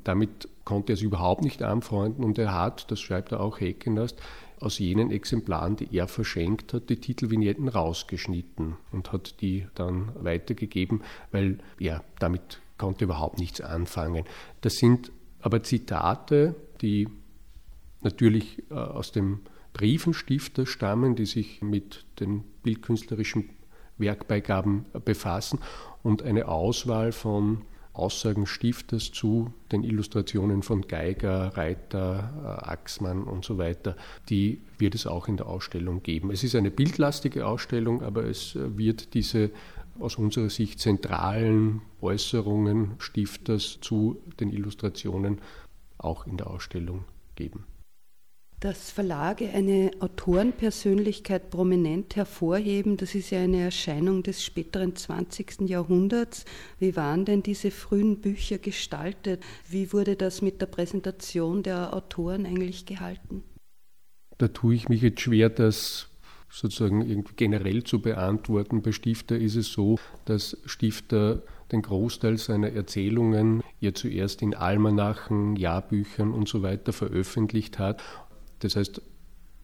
Damit 0.04 0.48
konnte 0.64 0.92
er 0.92 0.94
es 0.94 1.02
überhaupt 1.02 1.42
nicht 1.42 1.62
anfreunden 1.62 2.24
und 2.24 2.38
er 2.38 2.54
hat, 2.54 2.90
das 2.90 3.00
schreibt 3.00 3.32
er 3.32 3.40
auch 3.40 3.60
Heckenast, 3.60 4.16
aus 4.62 4.78
jenen 4.78 5.10
Exemplaren, 5.10 5.76
die 5.76 5.94
er 5.96 6.08
verschenkt 6.08 6.72
hat, 6.72 6.88
die 6.88 6.96
Titelvignetten 6.96 7.68
rausgeschnitten 7.68 8.76
und 8.92 9.12
hat 9.12 9.40
die 9.40 9.66
dann 9.74 10.12
weitergegeben, 10.14 11.02
weil 11.30 11.58
ja, 11.78 12.02
damit 12.18 12.60
konnte 12.78 13.04
überhaupt 13.04 13.38
nichts 13.38 13.60
anfangen. 13.60 14.24
Das 14.60 14.74
sind 14.74 15.12
aber 15.40 15.62
Zitate, 15.62 16.54
die 16.80 17.08
natürlich 18.02 18.62
äh, 18.70 18.74
aus 18.74 19.12
dem 19.12 19.40
Briefenstifter 19.72 20.66
stammen, 20.66 21.16
die 21.16 21.26
sich 21.26 21.62
mit 21.62 22.04
den 22.20 22.44
bildkünstlerischen 22.62 23.50
Werkbeigaben 23.98 24.86
befassen 25.04 25.58
und 26.02 26.22
eine 26.22 26.48
Auswahl 26.48 27.12
von 27.12 27.62
Aussagen 27.92 28.46
Stifters 28.46 29.12
zu 29.12 29.52
den 29.70 29.84
Illustrationen 29.84 30.62
von 30.62 30.82
Geiger, 30.82 31.56
Reiter, 31.56 32.32
äh, 32.42 32.70
Axmann 32.70 33.24
und 33.24 33.44
so 33.44 33.58
weiter, 33.58 33.96
die 34.28 34.62
wird 34.78 34.94
es 34.94 35.06
auch 35.06 35.28
in 35.28 35.36
der 35.36 35.46
Ausstellung 35.46 36.02
geben. 36.02 36.30
Es 36.30 36.42
ist 36.42 36.54
eine 36.54 36.70
bildlastige 36.70 37.46
Ausstellung, 37.46 38.02
aber 38.02 38.24
es 38.24 38.56
äh, 38.56 38.78
wird 38.78 39.14
diese 39.14 39.50
aus 40.00 40.16
unserer 40.16 40.48
Sicht 40.48 40.80
zentralen 40.80 41.82
Äußerungen 42.00 42.92
Stifters 42.98 43.78
zu 43.82 44.16
den 44.40 44.50
Illustrationen 44.50 45.40
auch 45.98 46.26
in 46.26 46.38
der 46.38 46.48
Ausstellung 46.48 47.04
geben 47.36 47.66
dass 48.62 48.92
Verlage 48.92 49.50
eine 49.50 49.90
Autorenpersönlichkeit 49.98 51.50
prominent 51.50 52.14
hervorheben, 52.14 52.96
das 52.96 53.16
ist 53.16 53.30
ja 53.30 53.40
eine 53.40 53.60
Erscheinung 53.60 54.22
des 54.22 54.44
späteren 54.44 54.94
20. 54.94 55.62
Jahrhunderts. 55.62 56.44
Wie 56.78 56.94
waren 56.94 57.24
denn 57.24 57.42
diese 57.42 57.72
frühen 57.72 58.20
Bücher 58.20 58.58
gestaltet? 58.58 59.42
Wie 59.68 59.92
wurde 59.92 60.14
das 60.14 60.42
mit 60.42 60.60
der 60.60 60.66
Präsentation 60.66 61.64
der 61.64 61.92
Autoren 61.92 62.46
eigentlich 62.46 62.86
gehalten? 62.86 63.42
Da 64.38 64.46
tue 64.46 64.76
ich 64.76 64.88
mich 64.88 65.02
jetzt 65.02 65.22
schwer, 65.22 65.50
das 65.50 66.08
sozusagen 66.48 67.24
generell 67.34 67.82
zu 67.82 68.00
beantworten. 68.00 68.82
Bei 68.82 68.92
Stifter 68.92 69.38
ist 69.38 69.56
es 69.56 69.72
so, 69.72 69.98
dass 70.26 70.56
Stifter 70.66 71.42
den 71.72 71.82
Großteil 71.82 72.36
seiner 72.36 72.70
Erzählungen 72.70 73.62
ja 73.80 73.94
zuerst 73.94 74.42
in 74.42 74.54
Almanachen, 74.54 75.56
Jahrbüchern 75.56 76.32
und 76.32 76.48
so 76.48 76.62
weiter 76.62 76.92
veröffentlicht 76.92 77.78
hat 77.78 78.02
das 78.62 78.76
heißt, 78.76 79.02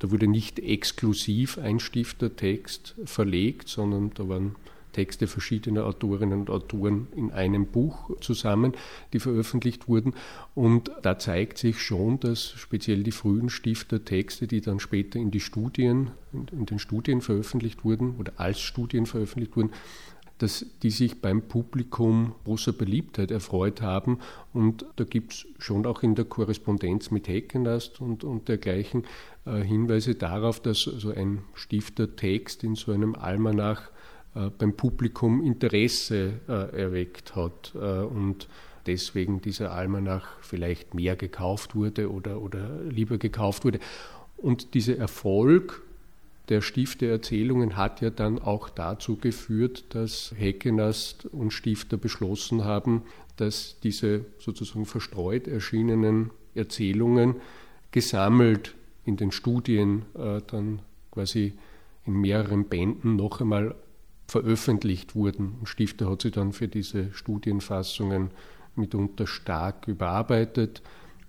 da 0.00 0.10
wurde 0.10 0.28
nicht 0.28 0.58
exklusiv 0.60 1.58
ein 1.58 1.80
Stiftertext 1.80 2.94
verlegt, 3.04 3.68
sondern 3.68 4.12
da 4.14 4.28
waren 4.28 4.54
Texte 4.92 5.26
verschiedener 5.26 5.84
Autorinnen 5.84 6.40
und 6.40 6.50
Autoren 6.50 7.08
in 7.14 7.30
einem 7.30 7.66
Buch 7.66 8.10
zusammen, 8.20 8.72
die 9.12 9.20
veröffentlicht 9.20 9.86
wurden. 9.86 10.14
Und 10.54 10.90
da 11.02 11.18
zeigt 11.18 11.58
sich 11.58 11.80
schon, 11.80 12.18
dass 12.20 12.50
speziell 12.50 13.02
die 13.02 13.12
frühen 13.12 13.50
Stiftertexte, 13.50 14.46
die 14.46 14.60
dann 14.60 14.80
später 14.80 15.18
in 15.18 15.30
die 15.30 15.40
Studien, 15.40 16.10
in 16.32 16.66
den 16.66 16.78
Studien 16.78 17.20
veröffentlicht 17.20 17.84
wurden 17.84 18.16
oder 18.18 18.32
als 18.36 18.60
Studien 18.60 19.06
veröffentlicht 19.06 19.56
wurden, 19.56 19.70
dass 20.38 20.64
die 20.82 20.90
sich 20.90 21.20
beim 21.20 21.42
Publikum 21.42 22.34
großer 22.44 22.72
Beliebtheit 22.72 23.30
erfreut 23.30 23.82
haben. 23.82 24.18
Und 24.52 24.86
da 24.96 25.04
gibt 25.04 25.32
es 25.32 25.46
schon 25.58 25.84
auch 25.84 26.02
in 26.02 26.14
der 26.14 26.24
Korrespondenz 26.24 27.10
mit 27.10 27.28
Heckenast 27.28 28.00
und, 28.00 28.24
und 28.24 28.48
dergleichen 28.48 29.04
äh, 29.44 29.60
Hinweise 29.62 30.14
darauf, 30.14 30.60
dass 30.60 30.80
so 30.80 31.10
ein 31.10 31.42
Stiftertext 31.54 32.64
in 32.64 32.76
so 32.76 32.92
einem 32.92 33.14
Almanach 33.14 33.90
äh, 34.34 34.50
beim 34.56 34.74
Publikum 34.74 35.42
Interesse 35.42 36.40
äh, 36.48 36.76
erweckt 36.76 37.34
hat 37.34 37.72
äh, 37.74 37.78
und 37.78 38.48
deswegen 38.86 39.40
dieser 39.40 39.72
Almanach 39.72 40.38
vielleicht 40.40 40.94
mehr 40.94 41.16
gekauft 41.16 41.74
wurde 41.74 42.10
oder, 42.10 42.40
oder 42.40 42.80
lieber 42.88 43.18
gekauft 43.18 43.64
wurde. 43.64 43.80
Und 44.36 44.74
dieser 44.74 44.96
Erfolg 44.96 45.82
der 46.48 46.62
Stift 46.62 47.00
der 47.02 47.10
Erzählungen 47.10 47.76
hat 47.76 48.00
ja 48.00 48.10
dann 48.10 48.38
auch 48.38 48.70
dazu 48.70 49.16
geführt, 49.16 49.94
dass 49.94 50.34
Heckenast 50.36 51.26
und 51.26 51.52
Stifter 51.52 51.96
beschlossen 51.96 52.64
haben, 52.64 53.02
dass 53.36 53.78
diese 53.80 54.24
sozusagen 54.38 54.86
verstreut 54.86 55.46
erschienenen 55.46 56.30
Erzählungen 56.54 57.36
gesammelt 57.90 58.74
in 59.04 59.16
den 59.16 59.30
Studien 59.30 60.02
äh, 60.14 60.40
dann 60.46 60.80
quasi 61.10 61.54
in 62.04 62.14
mehreren 62.14 62.64
Bänden 62.64 63.16
noch 63.16 63.40
einmal 63.40 63.74
veröffentlicht 64.26 65.14
wurden. 65.14 65.56
Und 65.60 65.68
Stifter 65.68 66.10
hat 66.10 66.22
sie 66.22 66.30
dann 66.30 66.52
für 66.52 66.68
diese 66.68 67.12
Studienfassungen 67.12 68.30
mitunter 68.74 69.26
stark 69.26 69.88
überarbeitet. 69.88 70.82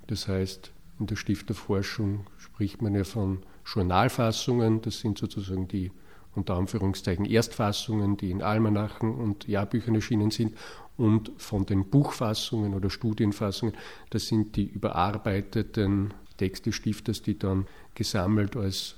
Das 0.07 0.27
heißt, 0.27 0.71
in 0.99 1.07
der 1.07 1.15
Stifterforschung 1.15 2.25
spricht 2.37 2.81
man 2.81 2.95
ja 2.95 3.03
von 3.03 3.43
Journalfassungen, 3.73 4.81
das 4.81 4.99
sind 4.99 5.17
sozusagen 5.17 5.67
die 5.67 5.91
unter 6.35 6.55
Anführungszeichen 6.55 7.25
Erstfassungen, 7.25 8.17
die 8.17 8.31
in 8.31 8.41
Almanachen 8.41 9.15
und 9.15 9.47
Jahrbüchern 9.47 9.95
erschienen 9.95 10.31
sind, 10.31 10.55
und 10.97 11.31
von 11.37 11.65
den 11.65 11.89
Buchfassungen 11.89 12.73
oder 12.73 12.89
Studienfassungen, 12.89 13.73
das 14.09 14.27
sind 14.27 14.57
die 14.57 14.65
überarbeiteten 14.65 16.13
Texte 16.37 16.73
Stifters, 16.73 17.21
die 17.21 17.39
dann 17.39 17.67
gesammelt 17.95 18.57
als 18.57 18.95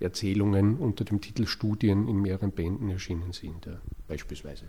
Erzählungen 0.00 0.76
unter 0.78 1.04
dem 1.04 1.20
Titel 1.20 1.46
Studien 1.46 2.08
in 2.08 2.22
mehreren 2.22 2.52
Bänden 2.52 2.88
erschienen 2.88 3.32
sind, 3.32 3.66
ja, 3.66 3.78
beispielsweise. 4.08 4.68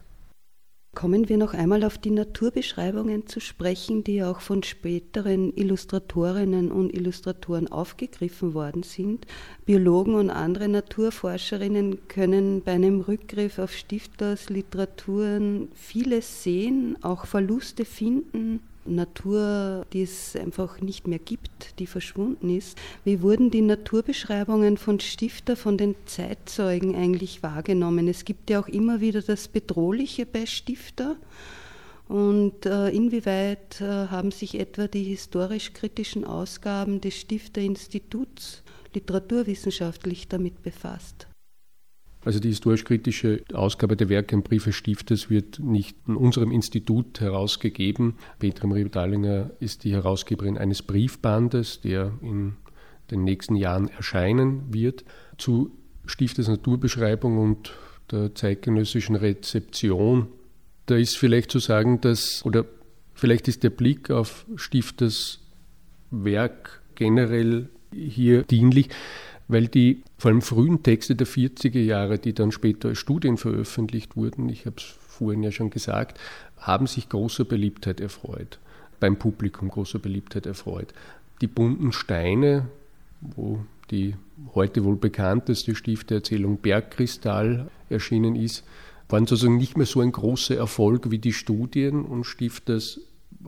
Kommen 0.97 1.29
wir 1.29 1.37
noch 1.37 1.53
einmal 1.53 1.83
auf 1.83 1.99
die 1.99 2.09
Naturbeschreibungen 2.09 3.27
zu 3.27 3.39
sprechen, 3.39 4.03
die 4.03 4.23
auch 4.23 4.41
von 4.41 4.63
späteren 4.63 5.55
Illustratorinnen 5.55 6.71
und 6.71 6.91
Illustratoren 6.91 7.67
aufgegriffen 7.67 8.55
worden 8.55 8.81
sind. 8.81 9.27
Biologen 9.67 10.15
und 10.15 10.31
andere 10.31 10.67
Naturforscherinnen 10.67 12.07
können 12.07 12.63
bei 12.63 12.71
einem 12.71 13.01
Rückgriff 13.01 13.59
auf 13.59 13.73
Stifters 13.73 14.49
Literaturen 14.49 15.67
vieles 15.75 16.41
sehen, 16.41 16.97
auch 17.03 17.27
Verluste 17.27 17.85
finden, 17.85 18.61
Natur, 18.87 19.85
die 19.93 20.03
es 20.03 20.35
einfach 20.35 20.81
nicht 20.81 21.07
mehr 21.07 21.19
gibt, 21.19 21.79
die 21.79 21.87
verschwunden 21.87 22.55
ist. 22.55 22.77
Wie 23.03 23.21
wurden 23.21 23.51
die 23.51 23.61
Naturbeschreibungen 23.61 24.77
von 24.77 24.99
Stifter, 24.99 25.55
von 25.55 25.77
den 25.77 25.95
Zeitzeugen 26.05 26.95
eigentlich 26.95 27.43
wahrgenommen? 27.43 28.07
Es 28.07 28.25
gibt 28.25 28.49
ja 28.49 28.59
auch 28.59 28.67
immer 28.67 29.01
wieder 29.01 29.21
das 29.21 29.47
Bedrohliche 29.47 30.25
bei 30.25 30.45
Stifter. 30.45 31.15
Und 32.07 32.65
äh, 32.65 32.89
inwieweit 32.89 33.81
äh, 33.81 34.07
haben 34.07 34.31
sich 34.31 34.57
etwa 34.57 34.87
die 34.87 35.03
historisch-kritischen 35.03 36.23
Ausgaben 36.23 37.01
des 37.01 37.19
Stifterinstituts 37.19 38.63
literaturwissenschaftlich 38.93 40.27
damit 40.29 40.63
befasst? 40.63 41.26
Also 42.25 42.39
die 42.39 42.49
historisch-kritische 42.49 43.43
Ausgabe 43.53 43.95
der 43.95 44.09
Werke 44.09 44.35
und 44.35 44.43
Briefe 44.43 44.73
Stifters 44.73 45.29
wird 45.29 45.59
nicht 45.59 45.97
in 46.07 46.15
unserem 46.15 46.51
Institut 46.51 47.21
herausgegeben. 47.21 48.15
Petra 48.39 48.67
Marie 48.67 48.89
Dallinger 48.89 49.51
ist 49.59 49.83
die 49.83 49.93
Herausgeberin 49.93 50.57
eines 50.57 50.81
Briefbandes, 50.81 51.81
der 51.81 52.11
in 52.21 52.57
den 53.11 53.23
nächsten 53.23 53.55
Jahren 53.55 53.87
erscheinen 53.87 54.73
wird, 54.73 55.05
zu 55.37 55.71
Stifters 56.05 56.47
Naturbeschreibung 56.47 57.37
und 57.37 57.73
der 58.11 58.33
zeitgenössischen 58.33 59.15
Rezeption. 59.15 60.27
Da 60.85 60.95
ist 60.95 61.17
vielleicht 61.17 61.51
zu 61.51 61.59
sagen, 61.59 62.01
dass, 62.01 62.45
oder 62.45 62.65
vielleicht 63.13 63.47
ist 63.47 63.63
der 63.63 63.69
Blick 63.69 64.09
auf 64.11 64.45
Stifters 64.55 65.39
Werk 66.11 66.81
generell 66.95 67.69
hier 67.93 68.43
dienlich, 68.43 68.89
weil 69.47 69.67
die 69.67 70.03
vor 70.17 70.31
allem 70.31 70.41
frühen 70.41 70.83
Texte 70.83 71.15
der 71.15 71.27
40er 71.27 71.79
Jahre, 71.79 72.19
die 72.19 72.33
dann 72.33 72.51
später 72.51 72.89
als 72.89 72.97
Studien 72.97 73.37
veröffentlicht 73.37 74.15
wurden, 74.15 74.49
ich 74.49 74.65
habe 74.65 74.77
es 74.77 74.83
vorhin 74.83 75.43
ja 75.43 75.51
schon 75.51 75.69
gesagt, 75.69 76.19
haben 76.57 76.87
sich 76.87 77.09
großer 77.09 77.45
Beliebtheit 77.45 78.01
erfreut, 78.01 78.59
beim 78.99 79.17
Publikum 79.17 79.69
großer 79.69 79.99
Beliebtheit 79.99 80.45
erfreut. 80.45 80.93
Die 81.41 81.47
bunten 81.47 81.91
Steine, 81.91 82.67
wo 83.21 83.59
die 83.91 84.15
heute 84.53 84.83
wohl 84.83 84.97
bekannteste 84.97 85.75
Stifteerzählung 85.75 86.57
Bergkristall 86.57 87.69
erschienen 87.89 88.35
ist, 88.35 88.65
waren 89.09 89.25
sozusagen 89.25 89.57
nicht 89.57 89.77
mehr 89.77 89.85
so 89.85 90.01
ein 90.01 90.11
großer 90.11 90.57
Erfolg 90.57 91.09
wie 91.11 91.19
die 91.19 91.31
Studien 91.31 92.03
und 92.03 92.25
Stifters 92.25 92.99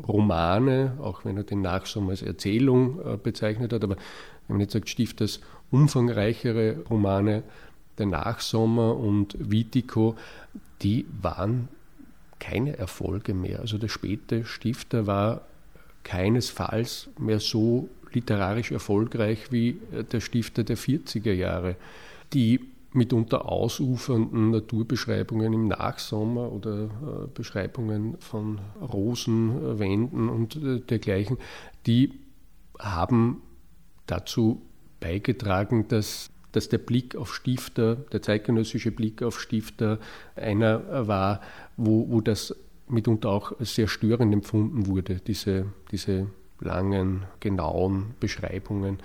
Romane, 0.08 0.98
auch 1.02 1.26
wenn 1.26 1.36
er 1.36 1.44
den 1.44 1.62
Nachsommer 1.62 2.12
als 2.12 2.22
Erzählung 2.22 3.00
äh, 3.06 3.18
bezeichnet 3.18 3.74
hat, 3.74 3.84
aber 3.84 3.98
wenn 4.48 4.56
man 4.56 4.62
jetzt 4.62 4.74
sagt, 4.74 4.90
Stifters 4.90 5.42
umfangreichere 5.72 6.84
Romane, 6.90 7.44
Der 7.98 8.06
Nachsommer 8.06 8.96
und 8.96 9.36
Vitico, 9.38 10.16
die 10.82 11.06
waren 11.22 11.68
keine 12.40 12.78
Erfolge 12.78 13.34
mehr. 13.34 13.60
Also 13.60 13.78
der 13.78 13.90
späte 13.90 14.46
Stifter 14.46 15.06
war 15.06 15.42
keinesfalls 16.04 17.10
mehr 17.20 17.42
so 17.42 17.90
literarisch 18.14 18.72
erfolgreich 18.72 19.52
wie 19.52 19.82
der 20.12 20.22
Stifter 20.22 20.64
der 20.64 20.78
40er 20.78 21.34
Jahre. 21.34 21.76
Die 22.34 22.62
mitunter 22.92 23.48
ausufernden 23.48 24.50
Naturbeschreibungen 24.52 25.54
im 25.54 25.68
Nachsommer 25.68 26.52
oder 26.52 26.86
äh, 26.86 26.88
Beschreibungen 27.34 28.18
von 28.20 28.60
Rosenwänden 28.82 30.30
und 30.30 30.56
äh, 30.56 30.80
dergleichen, 30.80 31.38
die 31.86 32.14
haben 32.80 33.42
dazu 34.08 34.62
beigetragen, 35.00 35.88
dass, 35.88 36.30
dass 36.52 36.70
der 36.70 36.78
Blick 36.78 37.16
auf 37.16 37.34
Stifter, 37.34 37.96
der 37.96 38.22
zeitgenössische 38.22 38.92
Blick 38.92 39.24
auf 39.24 39.40
Stifter 39.40 40.00
einer 40.36 41.08
war, 41.08 41.42
wo, 41.78 42.10
wo 42.10 42.22
das 42.22 42.56
mitunter 42.88 43.30
auch 43.30 43.54
sehr 43.60 43.88
störend 43.88 44.34
empfunden 44.34 44.88
wurde, 44.88 45.16
diese, 45.26 45.68
diese 45.92 46.28
langen, 46.60 47.26
genauen 47.40 48.16
Beschreibungen. 48.20 49.00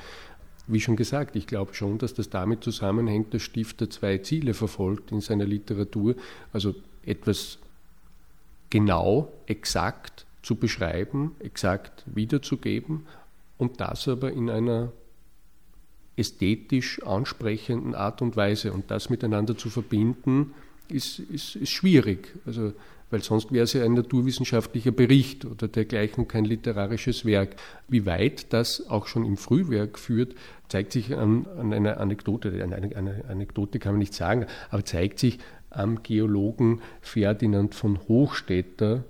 Wie 0.66 0.80
schon 0.80 0.96
gesagt, 0.96 1.36
ich 1.36 1.46
glaube 1.46 1.74
schon, 1.74 1.98
dass 1.98 2.14
das 2.14 2.30
damit 2.30 2.64
zusammenhängt, 2.64 3.34
dass 3.34 3.42
Stifter 3.42 3.90
zwei 3.90 4.18
Ziele 4.18 4.54
verfolgt 4.54 5.12
in 5.12 5.20
seiner 5.20 5.44
Literatur. 5.44 6.14
Also 6.52 6.74
etwas 7.04 7.58
genau, 8.70 9.30
exakt 9.46 10.24
zu 10.42 10.56
beschreiben, 10.56 11.36
exakt 11.38 12.04
wiederzugeben 12.06 13.06
und 13.58 13.80
das 13.80 14.08
aber 14.08 14.32
in 14.32 14.48
einer 14.50 14.92
ästhetisch 16.16 17.02
ansprechenden 17.04 17.94
Art 17.94 18.22
und 18.22 18.36
Weise. 18.36 18.72
Und 18.72 18.90
das 18.90 19.10
miteinander 19.10 19.56
zu 19.56 19.70
verbinden, 19.70 20.54
ist, 20.88 21.18
ist, 21.18 21.56
ist 21.56 21.70
schwierig. 21.70 22.34
Also 22.46 22.72
weil 23.14 23.22
sonst 23.22 23.52
wäre 23.52 23.62
es 23.62 23.72
ja 23.74 23.84
ein 23.84 23.94
naturwissenschaftlicher 23.94 24.90
Bericht 24.90 25.44
oder 25.44 25.68
dergleichen 25.68 26.26
kein 26.26 26.44
literarisches 26.44 27.24
Werk. 27.24 27.54
Wie 27.86 28.06
weit 28.06 28.52
das 28.52 28.88
auch 28.90 29.06
schon 29.06 29.24
im 29.24 29.36
Frühwerk 29.36 30.00
führt, 30.00 30.34
zeigt 30.68 30.90
sich 30.90 31.16
an, 31.16 31.46
an 31.56 31.72
einer 31.72 32.00
Anekdote, 32.00 32.50
eine, 32.60 32.74
eine, 32.74 33.24
Anekdote 33.28 33.78
kann 33.78 33.92
man 33.92 34.00
nicht 34.00 34.14
sagen, 34.14 34.46
aber 34.70 34.84
zeigt 34.84 35.20
sich 35.20 35.38
am 35.70 36.02
Geologen 36.02 36.80
Ferdinand 37.02 37.76
von 37.76 38.00
Hochstetter, 38.08 39.04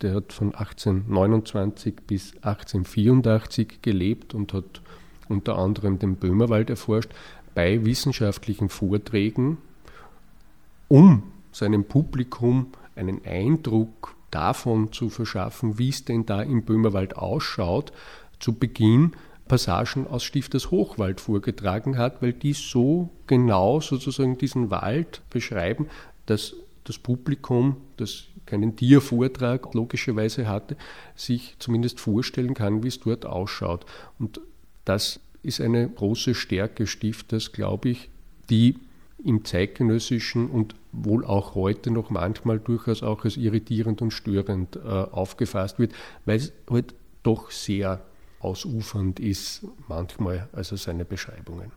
der 0.00 0.14
hat 0.14 0.32
von 0.32 0.54
1829 0.54 1.96
bis 2.06 2.32
1884 2.36 3.82
gelebt 3.82 4.32
und 4.32 4.54
hat 4.54 4.80
unter 5.28 5.58
anderem 5.58 5.98
den 5.98 6.16
Böhmerwald 6.16 6.70
erforscht, 6.70 7.10
bei 7.54 7.84
wissenschaftlichen 7.84 8.68
Vorträgen, 8.68 9.58
um 10.88 11.22
seinem 11.52 11.84
Publikum 11.84 12.66
einen 12.96 13.24
Eindruck 13.24 14.14
davon 14.30 14.92
zu 14.92 15.08
verschaffen, 15.08 15.78
wie 15.78 15.90
es 15.90 16.04
denn 16.04 16.26
da 16.26 16.42
im 16.42 16.64
Böhmerwald 16.64 17.16
ausschaut, 17.16 17.92
zu 18.40 18.54
Beginn 18.54 19.12
Passagen 19.46 20.06
aus 20.06 20.24
Stifters 20.24 20.70
Hochwald 20.70 21.20
vorgetragen 21.20 21.98
hat, 21.98 22.22
weil 22.22 22.32
die 22.32 22.54
so 22.54 23.10
genau 23.26 23.80
sozusagen 23.80 24.38
diesen 24.38 24.70
Wald 24.70 25.22
beschreiben, 25.30 25.88
dass 26.26 26.54
das 26.84 26.98
Publikum, 26.98 27.76
das 27.96 28.24
keinen 28.46 28.76
Tiervortrag 28.76 29.74
logischerweise 29.74 30.48
hatte, 30.48 30.76
sich 31.14 31.56
zumindest 31.58 32.00
vorstellen 32.00 32.54
kann, 32.54 32.82
wie 32.82 32.88
es 32.88 33.00
dort 33.00 33.24
ausschaut. 33.26 33.86
Und 34.18 34.40
das 34.84 35.20
ist 35.42 35.60
eine 35.60 35.88
große 35.88 36.34
Stärke 36.34 36.86
Stifters, 36.86 37.52
glaube 37.52 37.90
ich, 37.90 38.10
die 38.50 38.78
im 39.22 39.44
zeitgenössischen 39.44 40.50
und 40.50 40.74
wohl 40.92 41.24
auch 41.24 41.54
heute 41.54 41.90
noch 41.90 42.10
manchmal 42.10 42.58
durchaus 42.58 43.02
auch 43.02 43.24
als 43.24 43.36
irritierend 43.36 44.02
und 44.02 44.10
störend 44.10 44.76
äh, 44.76 44.80
aufgefasst 44.80 45.78
wird, 45.78 45.92
weil 46.24 46.36
es 46.36 46.52
halt 46.70 46.94
doch 47.22 47.50
sehr 47.50 48.04
ausufernd 48.40 49.20
ist 49.20 49.66
manchmal, 49.88 50.48
also 50.52 50.76
seine 50.76 51.04
Beschreibungen. 51.04 51.72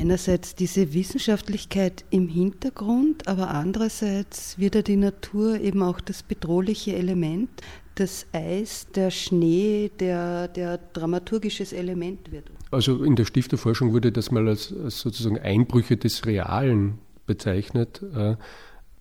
Einerseits 0.00 0.54
diese 0.54 0.94
Wissenschaftlichkeit 0.94 2.04
im 2.10 2.26
Hintergrund, 2.26 3.28
aber 3.28 3.50
andererseits 3.50 4.58
wird 4.58 4.74
ja 4.74 4.82
die 4.82 4.96
Natur 4.96 5.60
eben 5.60 5.82
auch 5.82 6.00
das 6.00 6.22
bedrohliche 6.22 6.96
Element, 6.96 7.50
das 7.94 8.26
Eis, 8.32 8.86
der 8.94 9.10
Schnee, 9.10 9.90
der, 10.00 10.48
der 10.48 10.78
dramaturgisches 10.92 11.72
Element 11.72 12.32
wird. 12.32 12.50
Also 12.70 13.04
in 13.04 13.16
der 13.16 13.24
Stifterforschung 13.24 13.92
wurde 13.92 14.12
das 14.12 14.30
mal 14.30 14.48
als, 14.48 14.72
als 14.72 15.00
sozusagen 15.00 15.38
Einbrüche 15.38 15.96
des 15.96 16.24
Realen 16.24 16.98
bezeichnet. 17.26 18.02
Äh, 18.14 18.36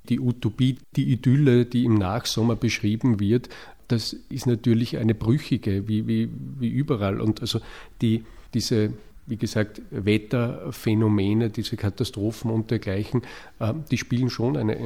die 0.09 0.19
Utopie, 0.19 0.77
die 0.95 1.11
Idylle, 1.11 1.65
die 1.65 1.85
im 1.85 1.95
Nachsommer 1.95 2.55
beschrieben 2.55 3.19
wird, 3.19 3.49
das 3.87 4.13
ist 4.29 4.45
natürlich 4.45 4.97
eine 4.97 5.15
brüchige, 5.15 5.87
wie, 5.87 6.07
wie, 6.07 6.29
wie 6.59 6.69
überall. 6.69 7.21
Und 7.21 7.41
also 7.41 7.59
die, 8.01 8.23
diese, 8.53 8.93
wie 9.25 9.37
gesagt, 9.37 9.81
Wetterphänomene, 9.91 11.49
diese 11.49 11.75
Katastrophen 11.75 12.51
und 12.51 12.71
dergleichen, 12.71 13.23
äh, 13.59 13.73
die 13.91 13.97
spielen 13.97 14.29
schon 14.29 14.57
eine 14.57 14.77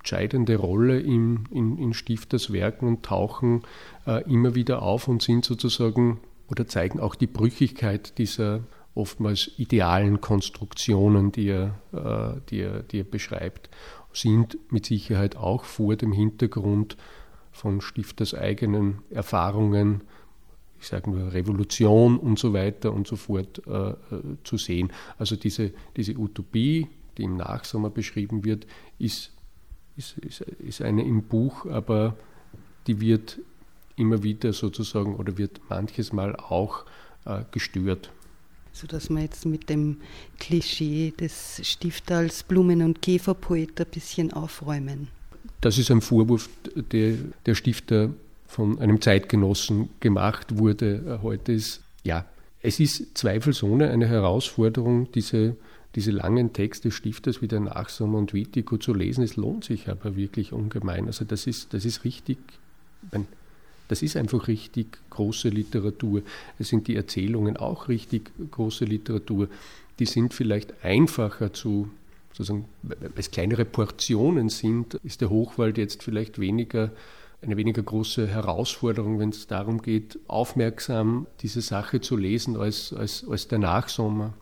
entscheidende 0.00 0.56
Rolle 0.56 0.98
in, 0.98 1.44
in, 1.50 1.76
in 1.76 1.92
Stifters 1.92 2.52
Werken 2.52 2.88
und 2.88 3.04
tauchen 3.04 3.62
äh, 4.06 4.22
immer 4.30 4.54
wieder 4.54 4.82
auf 4.82 5.08
und 5.08 5.22
sind 5.22 5.44
sozusagen 5.44 6.20
oder 6.48 6.66
zeigen 6.66 7.00
auch 7.00 7.14
die 7.14 7.26
Brüchigkeit 7.26 8.16
dieser 8.18 8.60
oftmals 8.94 9.50
idealen 9.58 10.20
Konstruktionen, 10.20 11.32
die 11.32 11.48
er, 11.48 11.74
äh, 11.92 12.40
die 12.48 12.60
er, 12.60 12.82
die 12.82 13.00
er 13.00 13.04
beschreibt, 13.04 13.68
sind 14.12 14.58
mit 14.72 14.86
Sicherheit 14.86 15.36
auch 15.36 15.64
vor 15.64 15.96
dem 15.96 16.12
Hintergrund 16.12 16.96
von 17.52 17.82
Stifters 17.82 18.34
eigenen 18.34 19.02
Erfahrungen, 19.10 20.02
ich 20.80 20.86
sage 20.86 21.10
nur 21.10 21.34
Revolution 21.34 22.18
und 22.18 22.38
so 22.38 22.54
weiter 22.54 22.94
und 22.94 23.06
so 23.06 23.16
fort 23.16 23.60
äh, 23.66 23.90
äh, 23.90 23.94
zu 24.44 24.56
sehen. 24.56 24.90
Also 25.18 25.36
diese, 25.36 25.72
diese 25.94 26.16
Utopie, 26.16 26.86
die 27.18 27.24
im 27.24 27.36
Nachsommer 27.36 27.90
beschrieben 27.90 28.46
wird, 28.46 28.66
ist, 28.98 29.32
ist, 30.00 30.18
ist, 30.18 30.40
ist 30.40 30.82
eine 30.82 31.02
im 31.04 31.22
Buch, 31.22 31.66
aber 31.66 32.16
die 32.86 33.00
wird 33.00 33.38
immer 33.96 34.22
wieder 34.22 34.52
sozusagen 34.52 35.16
oder 35.16 35.36
wird 35.36 35.60
manches 35.68 36.12
Mal 36.12 36.34
auch 36.36 36.84
äh, 37.26 37.42
gestört. 37.52 38.10
Sodass 38.72 39.10
wir 39.10 39.20
jetzt 39.20 39.44
mit 39.44 39.68
dem 39.68 39.98
Klischee 40.38 41.12
des 41.18 41.60
Stifter 41.62 42.18
als 42.18 42.42
Blumen- 42.42 42.82
und 42.82 43.02
Käferpoet 43.02 43.78
ein 43.80 43.86
bisschen 43.90 44.32
aufräumen. 44.32 45.08
Das 45.60 45.76
ist 45.76 45.90
ein 45.90 46.00
Vorwurf, 46.00 46.48
der, 46.74 47.16
der 47.44 47.54
Stifter 47.54 48.10
von 48.46 48.78
einem 48.78 49.00
Zeitgenossen 49.00 49.90
gemacht 50.00 50.56
wurde. 50.56 51.18
Äh, 51.20 51.22
heute 51.22 51.52
ist, 51.52 51.82
ja, 52.04 52.24
es 52.62 52.80
ist 52.80 53.18
zweifelsohne 53.18 53.90
eine 53.90 54.06
Herausforderung, 54.06 55.12
diese, 55.12 55.56
diese 55.94 56.10
langen 56.10 56.52
Texte 56.52 56.90
Stifters 56.90 57.42
wie 57.42 57.48
der 57.48 57.60
Nachsommer 57.60 58.18
und 58.18 58.32
Wittigo 58.32 58.76
zu 58.76 58.94
lesen. 58.94 59.24
Es 59.24 59.36
lohnt 59.36 59.64
sich 59.64 59.88
aber 59.88 60.16
wirklich 60.16 60.52
ungemein. 60.52 61.06
Also 61.06 61.24
das 61.24 61.46
ist, 61.46 61.74
das 61.74 61.84
ist 61.84 62.04
richtig, 62.04 62.38
das 63.88 64.02
ist 64.02 64.16
einfach 64.16 64.46
richtig 64.46 64.98
große 65.10 65.48
Literatur. 65.48 66.22
Es 66.58 66.68
sind 66.68 66.86
die 66.86 66.96
Erzählungen 66.96 67.56
auch 67.56 67.88
richtig 67.88 68.30
große 68.50 68.84
Literatur. 68.84 69.48
Die 69.98 70.06
sind 70.06 70.32
vielleicht 70.32 70.84
einfacher 70.84 71.52
zu, 71.52 71.90
sozusagen, 72.32 72.66
weil 72.82 72.96
es 73.16 73.30
kleinere 73.30 73.64
Portionen 73.64 74.48
sind, 74.48 74.94
ist 75.02 75.20
der 75.20 75.30
Hochwald 75.30 75.76
jetzt 75.76 76.02
vielleicht 76.04 76.38
weniger 76.38 76.92
eine 77.42 77.56
weniger 77.56 77.82
große 77.82 78.26
Herausforderung, 78.26 79.18
wenn 79.18 79.30
es 79.30 79.46
darum 79.46 79.80
geht, 79.80 80.18
aufmerksam 80.28 81.26
diese 81.40 81.62
Sache 81.62 82.00
zu 82.00 82.16
lesen 82.16 82.56
als, 82.56 82.92
als, 82.92 83.26
als 83.26 83.48
der 83.48 83.58
Nachsommer. 83.58 84.34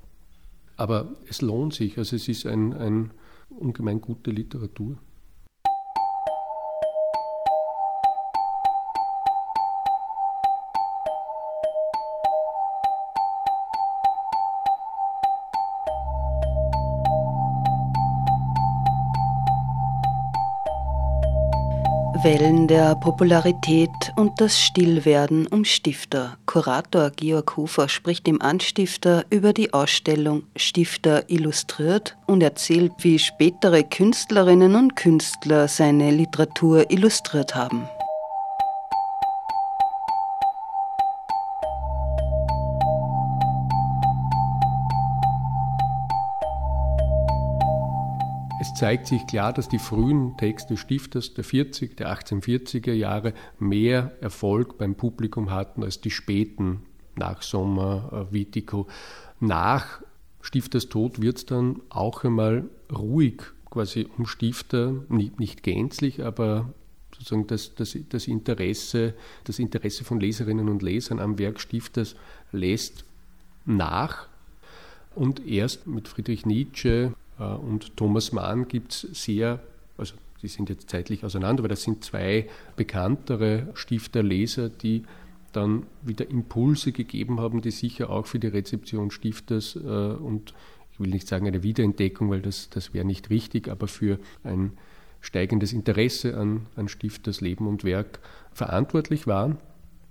Aber 0.79 1.17
es 1.29 1.43
lohnt 1.43 1.75
sich, 1.75 1.99
also 1.99 2.14
es 2.14 2.29
ist 2.29 2.47
ein, 2.47 2.73
ein 2.73 3.11
ungemein 3.51 4.01
gute 4.01 4.31
Literatur. 4.31 4.97
Wellen 22.23 22.67
der 22.67 22.97
Popularität 22.97 23.91
und 24.17 24.41
das 24.41 24.61
Stillwerden 24.61 25.47
um 25.47 25.65
Stifter. 25.65 26.37
Kurator 26.47 27.11
Georg 27.11 27.57
Hofer 27.57 27.89
spricht 27.89 28.27
im 28.27 28.43
Anstifter 28.43 29.25
über 29.31 29.53
die 29.53 29.73
Ausstellung 29.73 30.43
Stifter 30.57 31.31
illustriert 31.31 32.17
und 32.27 32.43
erzählt, 32.43 32.93
wie 33.03 33.21
spätere 33.21 33.85
Künstlerinnen 33.85 34.75
und 34.75 34.97
Künstler 34.97 35.69
seine 35.69 36.11
Literatur 36.11 36.91
illustriert 36.91 37.55
haben. 37.55 37.89
Zeigt 48.75 49.07
sich 49.07 49.27
klar, 49.27 49.53
dass 49.53 49.68
die 49.68 49.79
frühen 49.79 50.37
Texte 50.37 50.77
Stifters 50.77 51.35
der 51.35 51.44
40, 51.44 51.97
der 51.97 52.12
1840er 52.12 52.92
Jahre 52.92 53.33
mehr 53.59 54.12
Erfolg 54.21 54.79
beim 54.79 54.94
Publikum 54.97 55.51
hatten 55.51 55.85
als 55.85 56.01
die 56.01 56.11
späten 56.11 56.83
nach 57.14 57.42
Sommer, 57.42 58.27
äh, 58.31 58.33
Vitico. 58.33 58.87
Nach 59.40 60.01
Stifters 60.40 60.88
Tod 60.88 61.21
wird 61.21 61.38
es 61.38 61.47
dann 61.47 61.81
auch 61.88 62.25
einmal 62.25 62.64
ruhig 62.92 63.42
quasi 63.71 64.09
um 64.16 64.27
Stifter, 64.27 64.94
nicht, 65.09 65.38
nicht 65.38 65.62
gänzlich, 65.62 66.25
aber 66.25 66.73
sozusagen 67.12 67.47
das, 67.47 67.75
das, 67.75 67.97
das, 68.09 68.27
Interesse, 68.27 69.14
das 69.44 69.59
Interesse 69.59 70.05
von 70.05 70.21
Leserinnen 70.21 70.68
und 70.68 70.83
Lesern 70.83 71.21
am 71.21 71.38
Werk 71.38 71.61
Stifters 71.61 72.16
lässt 72.53 73.05
nach. 73.66 74.29
Und 75.14 75.47
erst 75.47 75.87
mit 75.87 76.09
Friedrich 76.09 76.47
Nietzsche 76.47 77.12
äh, 77.12 77.28
und 77.44 77.96
Thomas 77.96 78.33
Mann 78.33 78.68
gibt 78.68 78.92
es 78.92 79.01
sehr, 79.12 79.61
also 79.96 80.14
die 80.42 80.48
sind 80.48 80.68
jetzt 80.68 80.90
zeitlich 80.90 81.24
auseinander, 81.24 81.62
aber 81.62 81.68
das 81.68 81.83
sind 81.83 82.05
zwei 82.05 82.48
bekanntere 82.77 83.68
Stifterleser, 83.74 84.68
die 84.68 85.05
dann 85.53 85.87
wieder 86.03 86.29
Impulse 86.29 86.92
gegeben 86.92 87.40
haben, 87.40 87.62
die 87.62 87.70
sicher 87.70 88.11
auch 88.11 88.27
für 88.27 88.38
die 88.38 88.48
Rezeption 88.48 89.11
Stifters 89.11 89.77
äh, 89.77 89.79
und 89.79 90.53
ich 90.92 91.01
will 91.01 91.11
nicht 91.11 91.29
sagen 91.29 91.46
eine 91.46 91.62
Wiederentdeckung, 91.62 92.29
weil 92.31 92.42
das, 92.42 92.70
das 92.70 92.92
wäre 92.92 93.05
nicht 93.05 93.31
richtig, 93.31 93.68
aber 93.68 93.87
für 93.87 94.18
ein 94.42 94.72
steigendes 95.20 95.72
Interesse 95.72 96.37
an, 96.37 96.66
an 96.77 96.88
Stifters 96.88 97.40
Leben 97.40 97.66
und 97.66 97.85
Werk 97.85 98.20
verantwortlich 98.53 99.27
waren. 99.27 99.59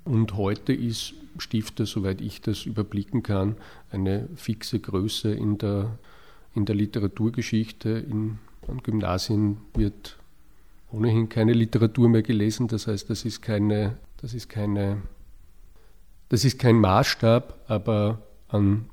Und 0.05 0.35
heute 0.35 0.73
ist 0.73 1.13
Stifter, 1.37 1.85
soweit 1.85 2.21
ich 2.21 2.41
das 2.41 2.65
überblicken 2.65 3.21
kann, 3.21 3.55
eine 3.91 4.29
fixe 4.35 4.79
Größe 4.79 5.33
in 5.33 5.57
der, 5.57 5.99
in 6.55 6.65
der 6.65 6.75
Literaturgeschichte. 6.75 7.89
In, 7.89 8.39
an 8.67 8.81
Gymnasien 8.83 9.57
wird 9.75 10.17
ohnehin 10.91 11.29
keine 11.29 11.53
Literatur 11.53 12.09
mehr 12.09 12.23
gelesen. 12.23 12.67
Das 12.67 12.87
heißt, 12.87 13.09
das 13.09 13.25
ist 13.25 13.41
keine, 13.41 13.97
das 14.17 14.33
ist 14.33 14.49
keine, 14.49 15.01
das 16.29 16.45
ist 16.45 16.59
kein 16.59 16.77
Maßstab, 16.79 17.65
aber 17.67 18.21
an, 18.47 18.89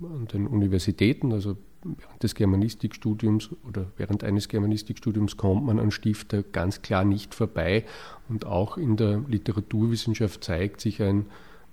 an 0.00 0.26
den 0.32 0.46
Universitäten, 0.46 1.32
also 1.32 1.56
während 1.82 2.22
des 2.22 2.34
Germanistikstudiums 2.34 3.50
oder 3.66 3.86
während 3.96 4.24
eines 4.24 4.48
Germanistikstudiums 4.48 5.36
kommt 5.36 5.64
man 5.64 5.78
an 5.78 5.90
Stifter 5.90 6.42
ganz 6.42 6.82
klar 6.82 7.04
nicht 7.04 7.34
vorbei. 7.34 7.84
Und 8.28 8.44
auch 8.44 8.76
in 8.76 8.96
der 8.96 9.22
Literaturwissenschaft 9.28 10.42
zeigt 10.42 10.80
sich 10.80 11.02
ein 11.02 11.26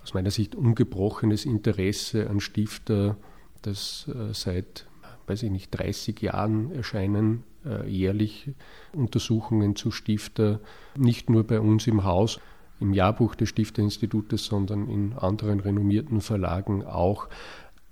aus 0.03 0.13
meiner 0.13 0.31
Sicht 0.31 0.53
ungebrochenes 0.53 1.45
Interesse 1.45 2.29
an 2.29 2.41
Stifter, 2.41 3.15
das 3.61 4.09
äh, 4.13 4.33
seit, 4.33 4.85
weiß 5.27 5.43
ich 5.43 5.51
nicht, 5.51 5.71
30 5.71 6.21
Jahren 6.21 6.71
erscheinen 6.71 7.43
äh, 7.65 7.89
jährlich 7.89 8.51
Untersuchungen 8.93 9.75
zu 9.75 9.91
Stifter, 9.91 10.59
nicht 10.97 11.29
nur 11.29 11.43
bei 11.43 11.59
uns 11.59 11.87
im 11.87 12.03
Haus, 12.03 12.39
im 12.79 12.93
Jahrbuch 12.93 13.35
des 13.35 13.49
Stifterinstitutes, 13.49 14.45
sondern 14.45 14.89
in 14.89 15.13
anderen 15.13 15.59
renommierten 15.59 16.21
Verlagen 16.21 16.83
auch, 16.83 17.29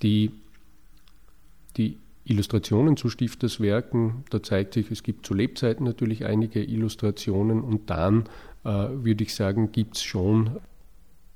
die 0.02 0.32
die 1.78 1.98
Illustrationen 2.24 2.98
zu 2.98 3.10
Stifterswerken, 3.10 4.26
da 4.30 4.44
zeigt 4.44 4.74
sich, 4.74 4.92
es 4.92 5.04
gibt 5.04 5.26
zu 5.26 5.34
Lebzeiten 5.34 5.86
natürlich 5.86 6.26
einige 6.26 6.64
Illustrationen 6.64 7.62
und 7.62 7.90
dann 7.90 8.26
äh, 8.64 8.70
würde 8.70 9.24
ich 9.24 9.34
sagen, 9.34 9.72
gibt 9.72 9.96
es 9.96 10.04
schon 10.04 10.60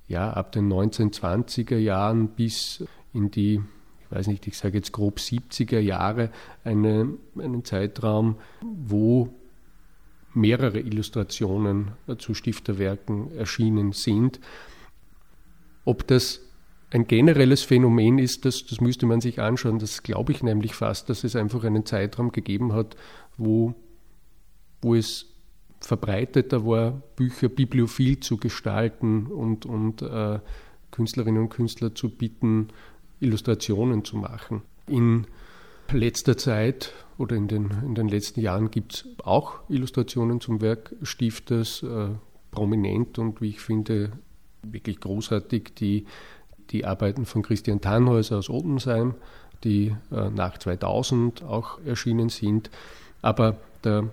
ja, 0.08 0.32
ab 0.32 0.52
den 0.52 0.72
1920er 0.72 1.78
Jahren 1.78 2.30
bis 2.30 2.84
in 3.14 3.32
die, 3.32 3.62
weiß 4.16 4.28
nicht, 4.28 4.48
ich 4.48 4.58
sage 4.58 4.78
jetzt 4.78 4.94
grob 4.94 5.18
70er 5.18 5.80
Jahre, 5.80 6.32
eine, 6.64 7.10
einen 7.38 7.66
Zeitraum, 7.66 8.38
wo 8.62 9.30
mehrere 10.34 10.80
Illustrationen 10.80 11.92
zu 12.18 12.34
Stifterwerken 12.34 13.36
erschienen 13.36 13.92
sind. 13.92 14.40
Ob 15.86 16.08
das 16.08 16.42
ein 16.92 17.08
generelles 17.08 17.64
Phänomen 17.64 18.20
ist, 18.20 18.46
das, 18.46 18.66
das 18.66 18.80
müsste 18.80 19.06
man 19.06 19.22
sich 19.22 19.42
anschauen. 19.42 19.80
Das 19.80 20.04
glaube 20.04 20.32
ich 20.32 20.44
nämlich 20.44 20.76
fast, 20.76 21.10
dass 21.10 21.24
es 21.24 21.36
einfach 21.36 21.64
einen 21.64 21.86
Zeitraum 21.86 22.32
gegeben 22.32 22.74
hat, 22.74 22.96
wo, 23.38 23.76
wo 24.82 24.96
es 24.96 25.28
verbreiteter 25.82 26.66
war, 26.66 27.02
Bücher 27.16 27.50
bibliophil 27.50 28.20
zu 28.20 28.38
gestalten 28.38 29.28
und, 29.28 29.66
und 29.66 30.02
äh, 30.02 30.40
Künstlerinnen 30.92 31.42
und 31.42 31.50
Künstler 31.50 31.94
zu 31.94 32.10
bitten, 32.10 32.70
Illustrationen 33.20 34.04
zu 34.04 34.18
machen. 34.18 34.62
In 34.88 35.28
letzter 35.92 36.38
Zeit 36.38 36.94
oder 37.18 37.36
in 37.36 37.48
den, 37.48 37.72
in 37.84 37.96
den 37.96 38.08
letzten 38.08 38.42
Jahren 38.42 38.72
gibt 38.72 38.94
es 38.94 39.06
auch 39.24 39.60
Illustrationen 39.70 40.42
zum 40.42 40.62
Werk 40.62 40.96
Stifters, 41.02 41.84
äh, 41.84 42.10
prominent 42.52 43.20
und 43.20 43.42
wie 43.42 43.50
ich 43.50 43.60
finde, 43.60 44.12
wirklich 44.64 45.00
großartig 45.00 45.74
die 45.78 46.06
die 46.72 46.86
Arbeiten 46.86 47.26
von 47.26 47.42
Christian 47.42 47.82
Tannhäuser 47.82 48.38
aus 48.38 48.50
Ottensheim, 48.50 49.16
die 49.64 49.96
äh, 50.12 50.30
nach 50.30 50.58
2000 50.58 51.44
auch 51.44 51.80
erschienen 51.86 52.30
sind. 52.30 52.70
Aber 53.22 53.58
der, 53.84 54.10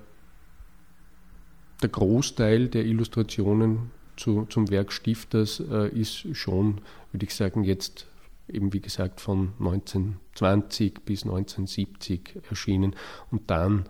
der 1.82 1.88
Großteil 1.88 2.68
der 2.68 2.84
Illustrationen 2.84 3.90
zu, 4.16 4.46
zum 4.48 4.70
Werk 4.70 4.92
Stifters 4.92 5.60
äh, 5.60 5.88
ist 5.88 6.26
schon, 6.36 6.80
würde 7.12 7.26
ich 7.26 7.34
sagen, 7.34 7.64
jetzt 7.64 8.06
eben 8.52 8.72
wie 8.72 8.80
gesagt 8.80 9.20
von 9.20 9.52
1920 9.58 11.00
bis 11.04 11.24
1970 11.24 12.40
erschienen 12.48 12.94
und 13.30 13.50
dann 13.50 13.84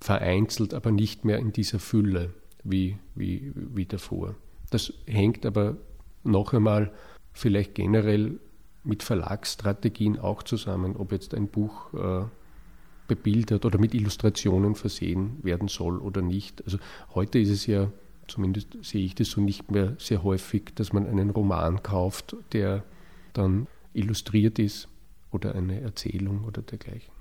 vereinzelt, 0.00 0.74
aber 0.74 0.90
nicht 0.90 1.24
mehr 1.24 1.38
in 1.38 1.52
dieser 1.52 1.78
Fülle 1.78 2.34
wie, 2.64 2.98
wie, 3.14 3.52
wie 3.54 3.86
davor. 3.86 4.34
Das 4.70 4.92
hängt 5.06 5.46
aber 5.46 5.76
noch 6.24 6.52
einmal 6.52 6.92
vielleicht 7.32 7.74
generell 7.74 8.38
mit 8.84 9.02
Verlagsstrategien 9.02 10.18
auch 10.18 10.42
zusammen, 10.42 10.96
ob 10.96 11.12
jetzt 11.12 11.34
ein 11.34 11.48
Buch 11.48 11.92
äh, 11.94 12.24
bebildert 13.08 13.64
oder 13.64 13.78
mit 13.78 13.94
Illustrationen 13.94 14.74
versehen 14.74 15.38
werden 15.42 15.68
soll 15.68 15.98
oder 15.98 16.22
nicht. 16.22 16.64
Also 16.64 16.78
heute 17.14 17.38
ist 17.38 17.50
es 17.50 17.66
ja, 17.66 17.90
zumindest 18.28 18.76
sehe 18.82 19.04
ich 19.04 19.14
das 19.14 19.30
so 19.30 19.40
nicht 19.40 19.70
mehr 19.70 19.96
sehr 19.98 20.22
häufig, 20.22 20.74
dass 20.74 20.92
man 20.92 21.06
einen 21.06 21.30
Roman 21.30 21.82
kauft, 21.82 22.36
der 22.52 22.84
dann 23.32 23.66
illustriert 23.96 24.58
ist 24.58 24.88
oder 25.30 25.54
eine 25.54 25.80
Erzählung 25.80 26.44
oder 26.44 26.62
dergleichen. 26.62 27.12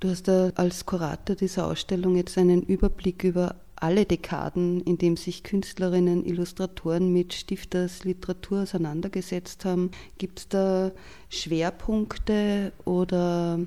Du 0.00 0.10
hast 0.10 0.28
da 0.28 0.50
als 0.54 0.84
Kurator 0.84 1.34
dieser 1.36 1.66
Ausstellung 1.66 2.16
jetzt 2.16 2.36
einen 2.36 2.62
Überblick 2.62 3.24
über 3.24 3.56
alle 3.76 4.04
Dekaden, 4.04 4.82
in 4.82 4.98
dem 4.98 5.16
sich 5.16 5.42
Künstlerinnen, 5.42 6.24
Illustratoren 6.24 7.12
mit 7.12 7.34
Stifters 7.34 8.04
Literatur 8.04 8.62
auseinandergesetzt 8.62 9.64
haben. 9.64 9.90
Gibt 10.18 10.38
es 10.40 10.48
da 10.48 10.92
Schwerpunkte 11.28 12.72
oder 12.84 13.60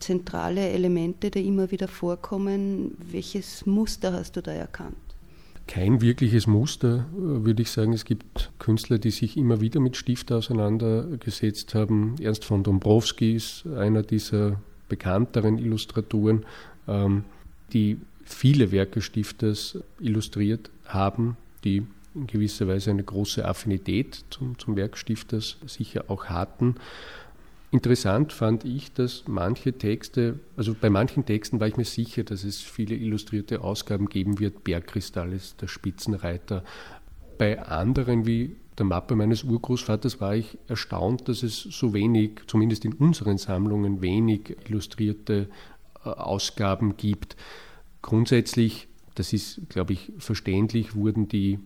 zentrale 0.00 0.68
Elemente, 0.68 1.30
die 1.30 1.46
immer 1.46 1.70
wieder 1.70 1.88
vorkommen? 1.88 2.96
Welches 3.10 3.64
Muster 3.66 4.12
hast 4.12 4.36
du 4.36 4.42
da 4.42 4.52
erkannt? 4.52 5.03
Kein 5.66 6.00
wirkliches 6.00 6.46
Muster, 6.46 7.06
würde 7.12 7.62
ich 7.62 7.70
sagen. 7.70 7.92
Es 7.92 8.04
gibt 8.04 8.52
Künstler, 8.58 8.98
die 8.98 9.10
sich 9.10 9.36
immer 9.36 9.60
wieder 9.60 9.80
mit 9.80 9.96
Stifter 9.96 10.36
auseinandergesetzt 10.36 11.74
haben. 11.74 12.16
Ernst 12.20 12.44
von 12.44 12.62
Dombrowski 12.62 13.34
ist 13.34 13.66
einer 13.66 14.02
dieser 14.02 14.60
bekannteren 14.88 15.58
Illustratoren, 15.58 16.44
ähm, 16.86 17.24
die 17.72 17.96
viele 18.24 18.72
Werke 18.72 19.00
Stifters 19.00 19.78
illustriert 20.00 20.70
haben, 20.86 21.36
die 21.64 21.86
in 22.14 22.26
gewisser 22.26 22.68
Weise 22.68 22.90
eine 22.90 23.02
große 23.02 23.44
Affinität 23.44 24.24
zum, 24.30 24.58
zum 24.58 24.76
Werk 24.76 24.96
Stifters 24.96 25.56
sicher 25.66 26.04
auch 26.08 26.26
hatten. 26.26 26.76
Interessant 27.74 28.32
fand 28.32 28.64
ich, 28.64 28.92
dass 28.92 29.24
manche 29.26 29.72
Texte, 29.72 30.38
also 30.56 30.76
bei 30.80 30.90
manchen 30.90 31.26
Texten 31.26 31.58
war 31.58 31.66
ich 31.66 31.76
mir 31.76 31.84
sicher, 31.84 32.22
dass 32.22 32.44
es 32.44 32.60
viele 32.60 32.94
illustrierte 32.94 33.62
Ausgaben 33.62 34.08
geben 34.08 34.38
wird. 34.38 34.62
Bergkristall 34.62 35.32
ist 35.32 35.60
der 35.60 35.66
Spitzenreiter. 35.66 36.62
Bei 37.36 37.60
anderen 37.60 38.26
wie 38.26 38.54
der 38.78 38.86
Mappe 38.86 39.16
meines 39.16 39.42
Urgroßvaters 39.42 40.20
war 40.20 40.36
ich 40.36 40.56
erstaunt, 40.68 41.28
dass 41.28 41.42
es 41.42 41.62
so 41.62 41.92
wenig, 41.92 42.42
zumindest 42.46 42.84
in 42.84 42.92
unseren 42.92 43.38
Sammlungen, 43.38 44.00
wenig 44.00 44.56
illustrierte 44.68 45.48
äh, 46.04 46.10
Ausgaben 46.10 46.96
gibt. 46.96 47.34
Grundsätzlich, 48.02 48.86
das 49.16 49.32
ist, 49.32 49.68
glaube 49.68 49.94
ich, 49.94 50.12
verständlich, 50.18 50.94
wurden 50.94 51.26
die 51.26 51.58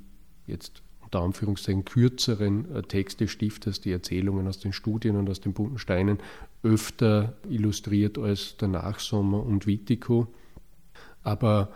jetzt 0.47 0.83
unter 1.09 1.23
Anführungszeichen 1.23 1.87
kürzeren 1.87 2.71
äh, 2.71 2.83
Texte 2.83 3.29
Stifters, 3.29 3.81
die 3.81 3.93
Erzählungen 3.93 4.47
aus 4.47 4.59
den 4.59 4.75
Studien 4.75 5.17
und 5.17 5.31
aus 5.31 5.41
den 5.41 5.55
bunten 5.55 5.79
Steinen, 5.79 6.19
öfter 6.63 7.39
illustriert 7.49 8.19
als 8.19 8.59
der 8.59 8.69
Nachsommer 8.69 9.43
und 9.43 9.67
Wittico. 9.67 10.29
Aber 11.23 11.73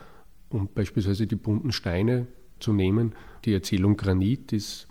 um 0.51 0.69
beispielsweise 0.69 1.27
die 1.27 1.37
bunten 1.37 1.73
Steine 1.73 2.27
zu 2.61 2.75
nehmen, 2.75 3.15
die 3.47 3.55
Erzählung 3.55 3.97
Granit 3.97 4.53
ist 4.53 4.87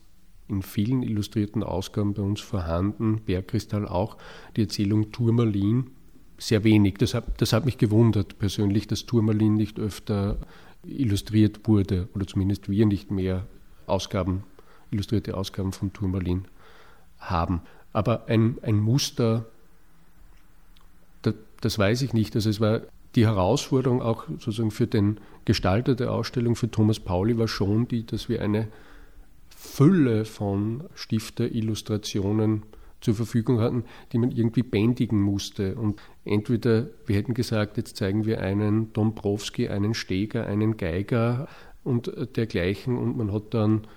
in 0.48 0.64
vielen 0.64 1.04
illustrierten 1.04 1.62
Ausgaben 1.62 2.16
bei 2.16 2.24
uns 2.24 2.42
vorhanden, 2.42 3.22
Bergkristall 3.24 3.88
auch, 3.88 4.18
die 4.58 4.64
Erzählung 4.64 5.12
Turmalin 5.12 5.92
sehr 6.40 6.64
wenig. 6.64 6.96
Das 6.98 7.14
hat, 7.14 7.40
das 7.40 7.54
hat 7.54 7.66
mich 7.66 7.78
gewundert 7.78 8.40
persönlich, 8.40 8.88
dass 8.88 9.06
Turmalin 9.06 9.54
nicht 9.54 9.80
öfter 9.80 10.40
illustriert 10.84 11.68
wurde 11.68 12.10
oder 12.16 12.26
zumindest 12.26 12.70
wir 12.70 12.88
nicht 12.88 13.12
mehr 13.12 13.46
Ausgaben, 13.88 14.44
illustrierte 14.92 15.36
Ausgaben 15.36 15.72
von 15.72 15.94
Turmalin 15.94 16.46
haben. 17.20 17.62
Aber 17.94 18.28
ein, 18.28 18.58
ein 18.62 18.78
Muster, 18.78 19.46
das, 21.22 21.36
das 21.62 21.78
weiß 21.78 22.02
ich 22.02 22.14
nicht. 22.14 22.36
Also 22.36 22.50
es 22.50 22.60
war 22.60 22.82
die 23.16 23.26
Herausforderung 23.26 24.02
auch 24.02 24.28
sozusagen 24.28 24.72
für 24.72 24.88
den 24.88 25.20
Gestalter 25.46 25.96
der 25.96 26.12
Ausstellung, 26.12 26.56
für 26.56 26.72
Thomas 26.72 27.00
Pauli, 27.00 27.38
war 27.38 27.48
schon 27.48 27.88
die, 27.88 28.06
dass 28.06 28.30
wir 28.30 28.42
eine 28.42 28.68
Fülle 29.50 30.26
von 30.26 30.86
Stifterillustrationen 30.96 32.64
zur 33.02 33.16
Verfügung 33.16 33.60
hatten, 33.60 33.84
die 34.12 34.20
man 34.20 34.32
irgendwie 34.32 34.64
bändigen 34.64 35.20
musste. 35.22 35.76
Und 35.76 36.02
entweder 36.24 36.88
wir 37.06 37.16
hätten 37.16 37.34
gesagt, 37.34 37.78
jetzt 37.78 37.98
zeigen 37.98 38.26
wir 38.26 38.42
einen 38.42 38.94
Dombrowski, 38.94 39.68
einen 39.68 39.94
Steger, 39.94 40.46
einen 40.46 40.78
Geiger 40.78 41.48
und 41.84 42.12
dergleichen 42.36 42.98
und 42.98 43.18
man 43.18 43.32
hat 43.32 43.54
dann 43.54 43.88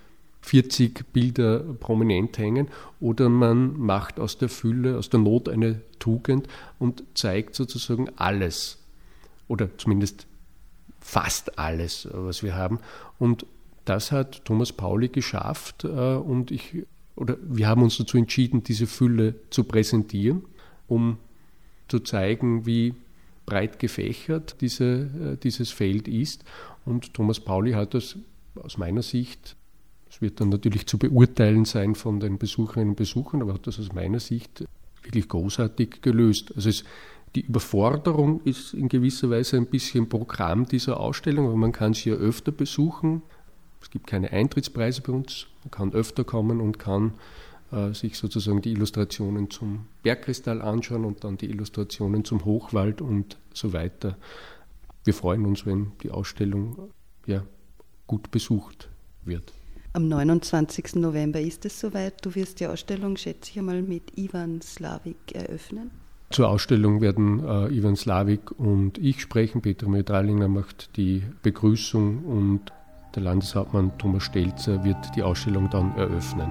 40 0.43 1.13
Bilder 1.13 1.61
prominent 1.81 2.37
hängen 2.39 2.69
oder 3.01 3.29
man 3.29 3.79
macht 3.79 4.21
aus 4.21 4.37
der 4.37 4.49
Fülle, 4.49 4.99
aus 4.99 5.09
der 5.09 5.21
Not 5.21 5.49
eine 5.49 5.81
Tugend 5.99 6.49
und 6.79 7.03
zeigt 7.15 7.55
sozusagen 7.55 8.11
alles 8.17 8.79
oder 9.49 9.71
zumindest 9.79 10.27
fast 11.01 11.59
alles, 11.59 12.09
was 12.13 12.43
wir 12.43 12.55
haben. 12.55 12.79
Und 13.19 13.47
das 13.85 14.13
hat 14.13 14.45
Thomas 14.45 14.73
Pauli 14.73 15.09
geschafft 15.09 15.85
äh, 15.85 15.89
und 15.89 16.51
ich 16.51 16.85
oder 17.17 17.37
wir 17.43 17.69
haben 17.69 17.83
uns 17.83 17.97
dazu 17.97 18.17
entschieden, 18.19 18.65
diese 18.65 18.87
Fülle 18.87 19.35
zu 19.51 19.65
präsentieren, 19.65 20.43
um 20.89 21.19
zu 21.89 22.01
zeigen, 22.01 22.67
wie 22.67 22.95
breit 23.47 23.79
gefächert 23.79 24.57
diese, 24.61 24.85
äh, 24.85 25.37
dieses 25.37 25.71
Feld 25.71 26.09
ist. 26.09 26.45
Und 26.85 27.15
Thomas 27.15 27.41
Pauli 27.41 27.73
hat 27.73 27.95
das 27.95 28.17
aus 28.57 28.79
meiner 28.79 29.03
Sicht, 29.03 29.57
es 30.09 30.21
wird 30.21 30.41
dann 30.41 30.51
natürlich 30.51 30.87
zu 30.87 30.99
beurteilen 30.99 31.65
sein 31.65 31.95
von 31.95 32.21
den 32.21 32.39
Besucherinnen 32.39 32.91
und 32.91 32.97
Besuchern, 32.97 33.43
aber 33.43 33.55
hat 33.55 33.67
das 33.67 33.81
aus 33.81 33.93
meiner 33.93 34.21
Sicht 34.21 34.65
wirklich 35.03 35.29
großartig 35.29 36.03
gelöst. 36.03 36.53
Also 36.55 36.69
es, 36.69 36.85
die 37.35 37.41
Überforderung 37.41 38.41
ist 38.45 38.75
in 38.75 38.89
gewisser 38.89 39.31
Weise 39.31 39.57
ein 39.57 39.67
bisschen 39.67 40.09
Programm 40.09 40.67
dieser 40.67 41.01
Ausstellung, 41.01 41.47
aber 41.47 41.57
man 41.57 41.73
kann 41.73 41.95
sie 41.95 42.11
ja 42.11 42.17
öfter 42.17 42.53
besuchen. 42.53 43.23
Es 43.83 43.91
gibt 43.91 44.07
keine 44.07 44.31
Eintrittspreise 44.31 45.03
bei 45.03 45.13
uns. 45.13 45.47
Man 45.65 45.71
kann 45.73 45.93
öfter 45.93 46.23
kommen 46.23 46.61
und 46.61 46.79
kann 46.79 47.15
äh, 47.73 47.93
sich 47.93 48.17
sozusagen 48.17 48.63
die 48.63 48.71
Illustrationen 48.71 49.51
zum 49.51 49.87
Bergkristall 50.03 50.63
anschauen 50.63 51.05
und 51.05 51.25
dann 51.25 51.37
die 51.37 51.51
Illustrationen 51.51 52.25
zum 52.25 52.45
Hochwald 52.45 53.01
und 53.01 53.37
so 53.53 53.73
weiter. 53.73 54.17
Wir 55.05 55.15
freuen 55.15 55.45
uns, 55.45 55.67
wenn 55.67 55.93
die 56.03 56.11
Ausstellung 56.11 56.91
ja, 57.27 57.43
gut 58.07 58.31
besucht 58.31 58.89
wird. 59.25 59.53
Am 59.93 60.09
29. 60.09 60.97
November 60.97 61.41
ist 61.41 61.65
es 61.65 61.79
soweit. 61.79 62.25
Du 62.25 62.35
wirst 62.35 62.59
die 62.59 62.67
Ausstellung, 62.67 63.17
schätze 63.17 63.53
ich 63.53 63.59
einmal, 63.59 63.83
mit 63.83 64.19
Ivan 64.19 64.61
Slavik 64.61 65.35
eröffnen. 65.35 65.91
Zur 66.31 66.49
Ausstellung 66.49 67.01
werden 67.01 67.45
äh, 67.45 67.69
Ivan 67.69 67.95
Slavik 67.95 68.51
und 68.59 68.99
ich 68.99 69.21
sprechen. 69.21 69.63
Peter 69.63 69.89
Medralinger 69.89 70.49
macht 70.49 70.97
die 70.97 71.23
Begrüßung 71.43 72.25
und 72.25 72.73
der 73.15 73.23
Landeshauptmann 73.23 73.97
Thomas 73.99 74.25
Stelzer 74.25 74.83
wird 74.83 74.97
die 75.15 75.23
Ausstellung 75.23 75.71
dann 75.71 75.97
eröffnen. 75.97 76.51